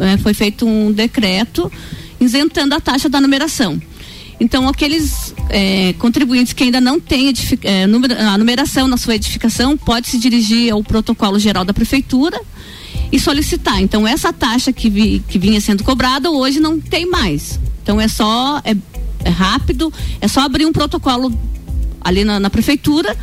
é, 0.00 0.16
foi 0.18 0.34
feito 0.34 0.66
um 0.66 0.92
decreto 0.92 1.70
isentando 2.20 2.74
a 2.74 2.80
taxa 2.80 3.08
da 3.08 3.20
numeração. 3.20 3.80
Então, 4.38 4.68
aqueles 4.68 5.31
é, 5.48 5.92
contribuintes 5.94 6.52
que 6.52 6.64
ainda 6.64 6.80
não 6.80 6.98
têm 6.98 7.32
é, 7.62 7.84
a 7.84 8.38
numeração 8.38 8.88
na 8.88 8.96
sua 8.96 9.14
edificação, 9.14 9.76
pode 9.76 10.08
se 10.08 10.18
dirigir 10.18 10.72
ao 10.72 10.82
protocolo 10.82 11.38
geral 11.38 11.64
da 11.64 11.72
prefeitura 11.72 12.40
e 13.10 13.20
solicitar. 13.20 13.80
Então, 13.80 14.06
essa 14.06 14.32
taxa 14.32 14.72
que, 14.72 14.88
vi, 14.88 15.22
que 15.28 15.38
vinha 15.38 15.60
sendo 15.60 15.84
cobrada 15.84 16.30
hoje 16.30 16.58
não 16.58 16.80
tem 16.80 17.06
mais. 17.06 17.60
Então, 17.82 18.00
é 18.00 18.08
só, 18.08 18.60
é, 18.64 18.74
é 19.24 19.30
rápido, 19.30 19.92
é 20.20 20.28
só 20.28 20.40
abrir 20.40 20.64
um 20.64 20.72
protocolo 20.72 21.32
ali 22.00 22.24
na, 22.24 22.40
na 22.40 22.50
prefeitura, 22.50 23.16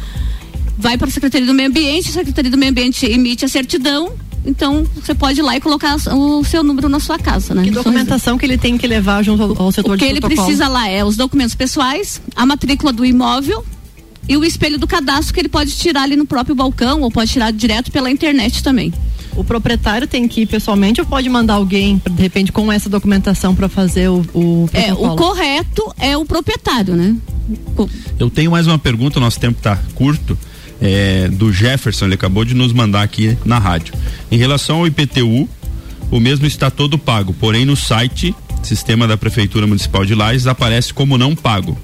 vai 0.77 0.97
para 0.97 1.07
a 1.07 1.11
Secretaria 1.11 1.47
do 1.47 1.53
Meio 1.53 1.69
Ambiente, 1.69 2.09
a 2.09 2.13
Secretaria 2.13 2.51
do 2.51 2.57
Meio 2.57 2.71
Ambiente 2.71 3.05
emite 3.05 3.43
a 3.43 3.47
certidão 3.47 4.13
então, 4.49 4.85
você 4.95 5.13
pode 5.13 5.39
ir 5.39 5.43
lá 5.43 5.55
e 5.55 5.61
colocar 5.61 5.95
o 5.95 6.43
seu 6.43 6.63
número 6.63 6.89
na 6.89 6.99
sua 6.99 7.19
casa, 7.19 7.53
né? 7.53 7.63
Que 7.63 7.71
documentação 7.71 8.37
que 8.37 8.45
ele 8.45 8.57
tem 8.57 8.77
que 8.77 8.87
levar 8.87 9.23
junto 9.23 9.43
ao, 9.43 9.61
ao 9.63 9.71
setor 9.71 9.95
O 9.95 9.97
que 9.97 10.05
ele 10.05 10.19
protocolo? 10.19 10.47
precisa 10.47 10.67
lá 10.67 10.87
é 10.89 11.05
os 11.05 11.15
documentos 11.15 11.53
pessoais, 11.55 12.21
a 12.35 12.45
matrícula 12.45 12.91
do 12.91 13.05
imóvel 13.05 13.63
e 14.27 14.35
o 14.35 14.43
espelho 14.43 14.77
do 14.77 14.87
cadastro 14.87 15.33
que 15.33 15.39
ele 15.39 15.49
pode 15.49 15.71
tirar 15.71 16.03
ali 16.03 16.15
no 16.15 16.25
próprio 16.25 16.55
balcão 16.55 17.01
ou 17.01 17.11
pode 17.11 17.31
tirar 17.31 17.51
direto 17.51 17.91
pela 17.91 18.09
internet 18.11 18.63
também. 18.63 18.93
O 19.35 19.43
proprietário 19.43 20.07
tem 20.07 20.27
que 20.27 20.41
ir 20.41 20.45
pessoalmente 20.47 20.99
ou 20.99 21.07
pode 21.07 21.29
mandar 21.29 21.53
alguém, 21.53 22.01
de 22.09 22.21
repente, 22.21 22.51
com 22.51 22.71
essa 22.71 22.89
documentação 22.89 23.55
para 23.55 23.69
fazer 23.69 24.09
o, 24.09 24.25
o 24.33 24.69
É, 24.73 24.91
o 24.93 25.15
correto 25.15 25.93
é 25.97 26.17
o 26.17 26.25
proprietário, 26.25 26.95
né? 26.95 27.15
Eu 28.19 28.29
tenho 28.29 28.51
mais 28.51 28.67
uma 28.67 28.77
pergunta, 28.77 29.19
nosso 29.19 29.39
tempo 29.39 29.57
está 29.59 29.77
curto 29.95 30.37
é, 30.81 31.27
do 31.27 31.51
Jefferson, 31.51 32.05
ele 32.05 32.15
acabou 32.15 32.45
de 32.45 32.53
nos 32.53 32.73
mandar 32.73 33.03
aqui 33.03 33.37
na 33.45 33.59
rádio. 33.59 33.93
Em 34.31 34.37
relação 34.37 34.77
ao 34.77 34.87
IPTU, 34.87 35.47
o 36.11 36.19
mesmo 36.19 36.45
está 36.45 36.69
todo 36.69 36.97
pago, 36.97 37.33
porém 37.33 37.65
no 37.65 37.75
site 37.75 38.33
Sistema 38.63 39.07
da 39.07 39.17
Prefeitura 39.17 39.65
Municipal 39.65 40.05
de 40.05 40.13
Lages 40.13 40.47
aparece 40.47 40.93
como 40.93 41.17
não 41.17 41.35
pago. 41.35 41.77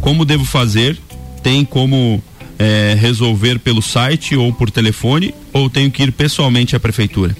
Como 0.00 0.24
devo 0.24 0.44
fazer? 0.44 0.98
Tem 1.42 1.64
como 1.64 2.22
é, 2.58 2.96
resolver 2.98 3.58
pelo 3.58 3.82
site 3.82 4.34
ou 4.34 4.52
por 4.52 4.70
telefone 4.70 5.34
ou 5.52 5.68
tenho 5.68 5.90
que 5.90 6.02
ir 6.02 6.12
pessoalmente 6.12 6.74
à 6.74 6.80
prefeitura? 6.80 7.36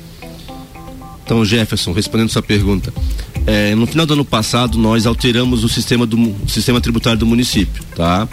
Então, 1.25 1.45
Jefferson, 1.45 1.93
respondendo 1.93 2.29
sua 2.29 2.43
pergunta, 2.43 2.93
é, 3.47 3.75
no 3.75 3.87
final 3.87 4.05
do 4.05 4.13
ano 4.13 4.25
passado 4.25 4.77
nós 4.77 5.07
alteramos 5.07 5.65
o 5.65 5.69
sistema 5.69 6.05
do 6.07 6.19
o 6.19 6.49
sistema 6.49 6.81
tributário 6.81 7.19
do 7.19 7.27
município, 7.27 7.83
tá? 7.97 8.29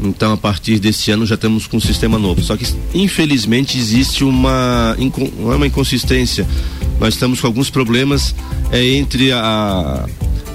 Então, 0.00 0.32
a 0.32 0.36
partir 0.36 0.78
desse 0.78 1.10
ano 1.10 1.26
já 1.26 1.34
estamos 1.34 1.66
com 1.66 1.76
um 1.76 1.80
sistema 1.80 2.18
novo. 2.18 2.42
Só 2.42 2.56
que, 2.56 2.64
infelizmente, 2.94 3.76
existe 3.76 4.22
uma, 4.22 4.96
é 4.98 5.56
uma 5.56 5.66
inconsistência. 5.66 6.46
Nós 7.00 7.14
estamos 7.14 7.40
com 7.40 7.46
alguns 7.46 7.68
problemas 7.68 8.34
é, 8.70 8.84
entre, 8.94 9.32
a, 9.32 10.06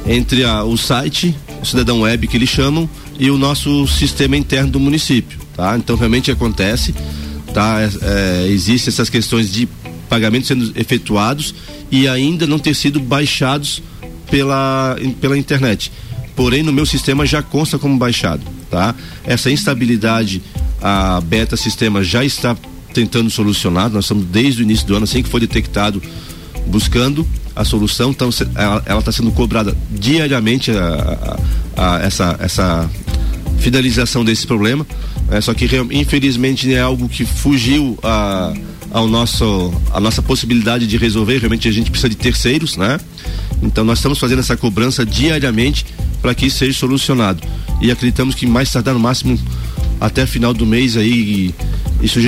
entre 0.07 0.45
a, 0.45 0.63
o 0.63 0.77
site, 0.77 1.35
o 1.61 1.65
Cidadão 1.65 2.01
Web 2.01 2.27
que 2.27 2.37
eles 2.37 2.49
chamam, 2.49 2.89
e 3.19 3.29
o 3.29 3.37
nosso 3.37 3.85
sistema 3.87 4.37
interno 4.37 4.71
do 4.71 4.79
município. 4.79 5.39
Tá? 5.55 5.77
Então, 5.77 5.95
realmente 5.97 6.31
acontece. 6.31 6.95
Tá? 7.53 7.81
É, 7.81 8.45
é, 8.45 8.47
Existem 8.47 8.91
essas 8.91 9.09
questões 9.09 9.51
de 9.51 9.67
pagamentos 10.09 10.47
sendo 10.47 10.71
efetuados 10.75 11.53
e 11.91 12.07
ainda 12.07 12.47
não 12.47 12.59
ter 12.59 12.73
sido 12.75 12.99
baixados 12.99 13.83
pela, 14.31 14.95
pela 15.19 15.37
internet. 15.37 15.91
Porém, 16.33 16.63
no 16.63 16.71
meu 16.71 16.85
sistema 16.85 17.25
já 17.25 17.41
consta 17.41 17.77
como 17.77 17.97
baixado 17.97 18.52
tá? 18.73 18.95
Essa 19.23 19.51
instabilidade 19.51 20.41
a 20.81 21.21
Beta 21.21 21.55
Sistema 21.55 22.03
já 22.03 22.25
está 22.25 22.57
tentando 22.91 23.29
solucionar, 23.29 23.89
nós 23.91 24.05
estamos 24.05 24.25
desde 24.25 24.61
o 24.61 24.63
início 24.63 24.87
do 24.87 24.95
ano, 24.95 25.03
assim 25.03 25.21
que 25.21 25.29
foi 25.29 25.39
detectado, 25.39 26.01
buscando 26.65 27.25
a 27.55 27.63
solução, 27.63 28.09
então 28.09 28.29
ela 28.85 28.99
está 28.99 29.11
sendo 29.11 29.31
cobrada 29.31 29.77
diariamente 29.91 30.71
a, 30.71 31.37
a, 31.77 31.97
a, 31.97 31.99
essa, 31.99 32.35
essa 32.39 32.89
finalização 33.59 34.25
desse 34.25 34.47
problema, 34.47 34.85
é, 35.29 35.39
só 35.39 35.53
que 35.53 35.67
infelizmente 35.91 36.73
é 36.73 36.79
algo 36.79 37.07
que 37.07 37.25
fugiu 37.25 37.97
a, 38.01 38.53
ao 38.89 39.07
nosso, 39.07 39.71
a 39.91 39.99
nossa 39.99 40.21
possibilidade 40.23 40.87
de 40.87 40.97
resolver, 40.97 41.37
realmente 41.37 41.67
a 41.67 41.71
gente 41.71 41.91
precisa 41.91 42.09
de 42.09 42.15
terceiros, 42.15 42.75
né? 42.75 42.99
Então 43.61 43.83
nós 43.83 43.99
estamos 43.99 44.17
fazendo 44.17 44.39
essa 44.39 44.57
cobrança 44.57 45.05
diariamente 45.05 45.85
para 46.23 46.33
que 46.33 46.45
isso 46.45 46.59
seja 46.59 46.73
solucionado. 46.79 47.43
E 47.81 47.91
acreditamos 47.91 48.33
que 48.33 48.47
mais 48.47 48.71
tardar 48.71 48.93
no 48.93 48.99
máximo 48.99 49.37
até 49.99 50.25
final 50.25 50.53
do 50.53 50.65
mês 50.65 50.97
aí 50.97 51.53
isso 52.01 52.19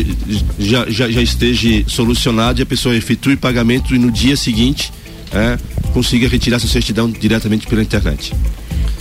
já, 0.59 0.89
já, 0.89 1.09
já 1.09 1.21
esteja 1.21 1.83
solucionado 1.87 2.59
e 2.59 2.63
a 2.63 2.65
pessoa 2.65 2.95
efetue 2.95 3.35
pagamento 3.35 3.95
e 3.95 3.99
no 3.99 4.11
dia 4.11 4.37
seguinte 4.37 4.91
é, 5.33 5.57
consiga 5.93 6.27
retirar 6.27 6.59
sua 6.59 6.69
certidão 6.69 7.09
diretamente 7.09 7.65
pela 7.67 7.81
internet. 7.81 8.33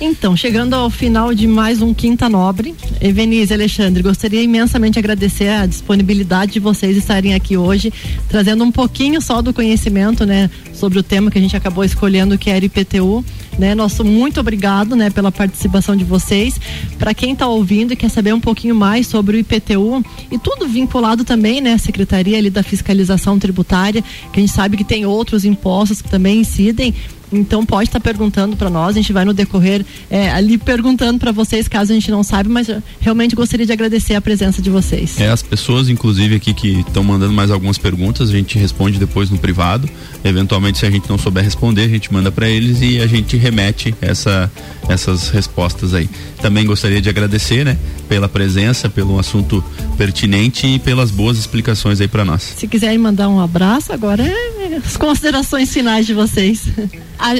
Então, 0.06 0.36
chegando 0.36 0.74
ao 0.74 0.90
final 0.90 1.32
de 1.32 1.46
mais 1.46 1.80
um 1.80 1.94
Quinta 1.94 2.28
Nobre, 2.28 2.74
Evenise 3.00 3.54
Alexandre, 3.54 4.02
gostaria 4.02 4.42
imensamente 4.42 4.92
de 4.92 4.98
agradecer 4.98 5.48
a 5.48 5.64
disponibilidade 5.64 6.52
de 6.52 6.60
vocês 6.60 6.94
estarem 6.94 7.32
aqui 7.32 7.56
hoje, 7.56 7.90
trazendo 8.28 8.62
um 8.64 8.70
pouquinho 8.70 9.18
só 9.22 9.40
do 9.40 9.54
conhecimento, 9.54 10.26
né, 10.26 10.50
sobre 10.74 10.98
o 10.98 11.02
tema 11.02 11.30
que 11.30 11.38
a 11.38 11.40
gente 11.40 11.56
acabou 11.56 11.82
escolhendo, 11.82 12.36
que 12.36 12.50
era 12.50 12.62
IPTU. 12.62 13.24
Né? 13.58 13.74
Nosso 13.74 14.04
muito 14.04 14.38
obrigado, 14.40 14.94
né, 14.94 15.08
pela 15.08 15.32
participação 15.32 15.96
de 15.96 16.04
vocês. 16.04 16.60
Para 16.98 17.14
quem 17.14 17.32
está 17.32 17.46
ouvindo 17.46 17.94
e 17.94 17.96
quer 17.96 18.10
saber 18.10 18.34
um 18.34 18.40
pouquinho 18.40 18.74
mais 18.74 19.06
sobre 19.06 19.38
o 19.38 19.40
IPTU 19.40 20.04
e 20.30 20.36
tudo 20.38 20.68
vinculado 20.68 21.24
também, 21.24 21.62
né, 21.62 21.78
Secretaria 21.78 22.36
ali 22.36 22.50
da 22.50 22.62
Fiscalização 22.62 23.38
Tributária, 23.38 24.04
que 24.30 24.38
a 24.38 24.40
gente 24.40 24.52
sabe 24.52 24.76
que 24.76 24.84
tem 24.84 25.06
outros 25.06 25.46
impostos 25.46 26.02
que 26.02 26.10
também 26.10 26.40
incidem, 26.40 26.92
então 27.34 27.64
pode 27.64 27.88
estar 27.88 28.00
tá 28.00 28.04
perguntando 28.04 28.56
para 28.56 28.70
nós, 28.70 28.90
a 28.90 28.98
gente 29.00 29.12
vai 29.12 29.24
no 29.24 29.32
decorrer 29.32 29.84
é, 30.10 30.30
ali 30.30 30.56
perguntando 30.58 31.18
para 31.18 31.32
vocês, 31.32 31.68
caso 31.68 31.92
a 31.92 31.94
gente 31.94 32.10
não 32.10 32.22
saiba, 32.22 32.48
mas 32.48 32.68
realmente 33.00 33.34
gostaria 33.34 33.66
de 33.66 33.72
agradecer 33.72 34.14
a 34.14 34.20
presença 34.20 34.62
de 34.62 34.70
vocês. 34.70 35.20
É, 35.20 35.28
as 35.28 35.42
pessoas, 35.42 35.88
inclusive, 35.88 36.36
aqui 36.36 36.54
que 36.54 36.80
estão 36.80 37.02
mandando 37.02 37.32
mais 37.32 37.50
algumas 37.50 37.78
perguntas, 37.78 38.28
a 38.28 38.32
gente 38.32 38.58
responde 38.58 38.98
depois 38.98 39.30
no 39.30 39.38
privado. 39.38 39.88
Eventualmente, 40.24 40.78
se 40.78 40.86
a 40.86 40.90
gente 40.90 41.08
não 41.08 41.18
souber 41.18 41.44
responder, 41.44 41.82
a 41.82 41.88
gente 41.88 42.12
manda 42.12 42.30
para 42.30 42.48
eles 42.48 42.80
e 42.80 43.00
a 43.00 43.06
gente 43.06 43.36
remete 43.36 43.94
essa, 44.00 44.50
essas 44.88 45.30
respostas 45.30 45.94
aí. 45.94 46.08
Também 46.40 46.66
gostaria 46.66 47.00
de 47.00 47.08
agradecer, 47.08 47.64
né, 47.64 47.78
pela 48.08 48.28
presença, 48.28 48.88
pelo 48.88 49.18
assunto 49.18 49.64
pertinente 49.96 50.66
e 50.66 50.78
pelas 50.78 51.10
boas 51.10 51.38
explicações 51.38 52.00
aí 52.00 52.08
para 52.08 52.24
nós. 52.24 52.42
Se 52.56 52.66
quiserem 52.66 52.98
mandar 52.98 53.28
um 53.28 53.40
abraço, 53.40 53.92
agora 53.92 54.22
é 54.22 54.80
as 54.84 54.96
considerações 54.96 55.72
finais 55.72 56.06
de 56.06 56.14
vocês. 56.14 56.64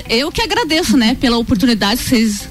eu 0.09 0.31
que 0.31 0.41
agradeço, 0.41 0.97
né, 0.97 1.17
pela 1.21 1.37
oportunidade 1.37 2.03
que 2.03 2.09
vocês 2.09 2.49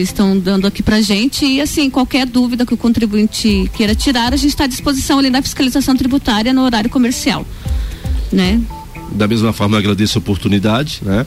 estão 0.00 0.38
dando 0.38 0.66
aqui 0.66 0.82
pra 0.82 1.00
gente 1.00 1.44
e 1.44 1.60
assim, 1.60 1.90
qualquer 1.90 2.26
dúvida 2.26 2.64
que 2.64 2.72
o 2.72 2.76
contribuinte 2.76 3.68
queira 3.74 3.94
tirar, 3.94 4.32
a 4.32 4.36
gente 4.36 4.50
está 4.50 4.64
à 4.64 4.68
disposição 4.68 5.18
ali 5.18 5.30
na 5.30 5.42
fiscalização 5.42 5.96
tributária 5.96 6.52
no 6.52 6.62
horário 6.62 6.88
comercial, 6.88 7.44
né? 8.32 8.60
Da 9.12 9.26
mesma 9.26 9.52
forma, 9.52 9.76
eu 9.76 9.80
agradeço 9.80 10.18
a 10.18 10.20
oportunidade, 10.20 11.00
né? 11.02 11.26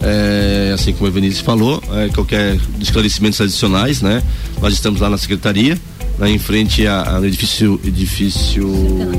É, 0.00 0.72
assim 0.74 0.92
como 0.92 1.06
a 1.06 1.10
Vinícius 1.10 1.40
falou, 1.40 1.82
é, 1.92 2.08
qualquer 2.08 2.58
esclarecimentos 2.80 3.40
adicionais, 3.40 4.02
né? 4.02 4.22
Nós 4.60 4.74
estamos 4.74 5.00
lá 5.00 5.08
na 5.08 5.16
secretaria, 5.16 5.78
lá 6.18 6.28
em 6.28 6.38
frente 6.38 6.86
ao 6.86 7.24
edifício, 7.24 7.80
edifício 7.84 8.68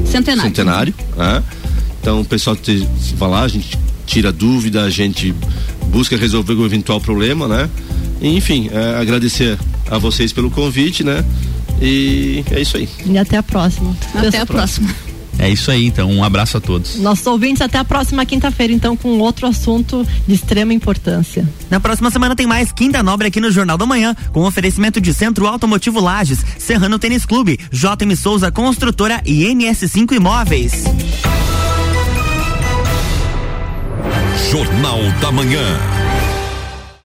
centenário. 0.06 0.42
centenário 0.42 0.94
né? 1.16 1.44
Então 2.02 2.20
o 2.20 2.26
pessoal 2.26 2.56
te, 2.56 2.88
vai 3.16 3.30
lá, 3.30 3.44
a 3.44 3.48
gente 3.48 3.78
tira 4.06 4.32
dúvida, 4.32 4.84
a 4.84 4.90
gente 4.90 5.34
busca 5.88 6.18
resolver 6.18 6.54
o 6.54 6.66
eventual 6.66 7.00
problema, 7.00 7.48
né? 7.48 7.70
E, 8.22 8.36
enfim, 8.36 8.70
é, 8.72 9.00
agradecer 9.00 9.58
a 9.90 9.98
vocês 9.98 10.34
pelo 10.34 10.52
convite, 10.52 11.04
né? 11.04 11.24
E 11.82 12.44
é 12.52 12.62
isso 12.62 12.78
aí. 12.78 12.88
E 13.06 13.18
até 13.18 13.38
a 13.38 13.44
próxima. 13.44 13.96
Até 14.16 14.40
a 14.40 14.46
próxima. 14.46 14.94
É 15.40 15.50
isso 15.50 15.72
aí, 15.72 15.88
então 15.88 16.10
um 16.10 16.24
abraço 16.24 16.58
a 16.58 16.62
todos. 16.62 16.96
Nossos 16.98 17.26
ouvintes, 17.26 17.62
até 17.62 17.78
a 17.78 17.84
próxima 17.84 18.26
quinta-feira, 18.26 18.72
então, 18.72 18.96
com 18.96 19.20
outro 19.20 19.48
assunto 19.48 20.08
de 20.28 20.34
extrema 20.34 20.74
importância. 20.74 21.48
Na 21.70 21.80
próxima 21.80 22.12
semana 22.12 22.36
tem 22.36 22.48
mais 22.48 22.72
Quinta 22.72 23.02
Nobre 23.04 23.28
aqui 23.28 23.40
no 23.40 23.52
Jornal 23.52 23.78
da 23.78 23.86
Manhã, 23.86 24.16
com 24.32 24.42
oferecimento 24.46 25.02
de 25.02 25.14
Centro 25.14 25.48
Automotivo 25.48 26.00
Lages, 26.00 26.40
Serrano 26.58 27.00
Tênis 27.00 27.26
Clube, 27.26 27.60
JM 27.72 28.16
Souza 28.16 28.52
Construtora 28.52 29.22
e 29.26 29.46
NS5 29.46 30.14
Imóveis. 30.14 30.84
Jornal 34.52 35.00
da 35.20 35.32
Manhã. 35.32 36.03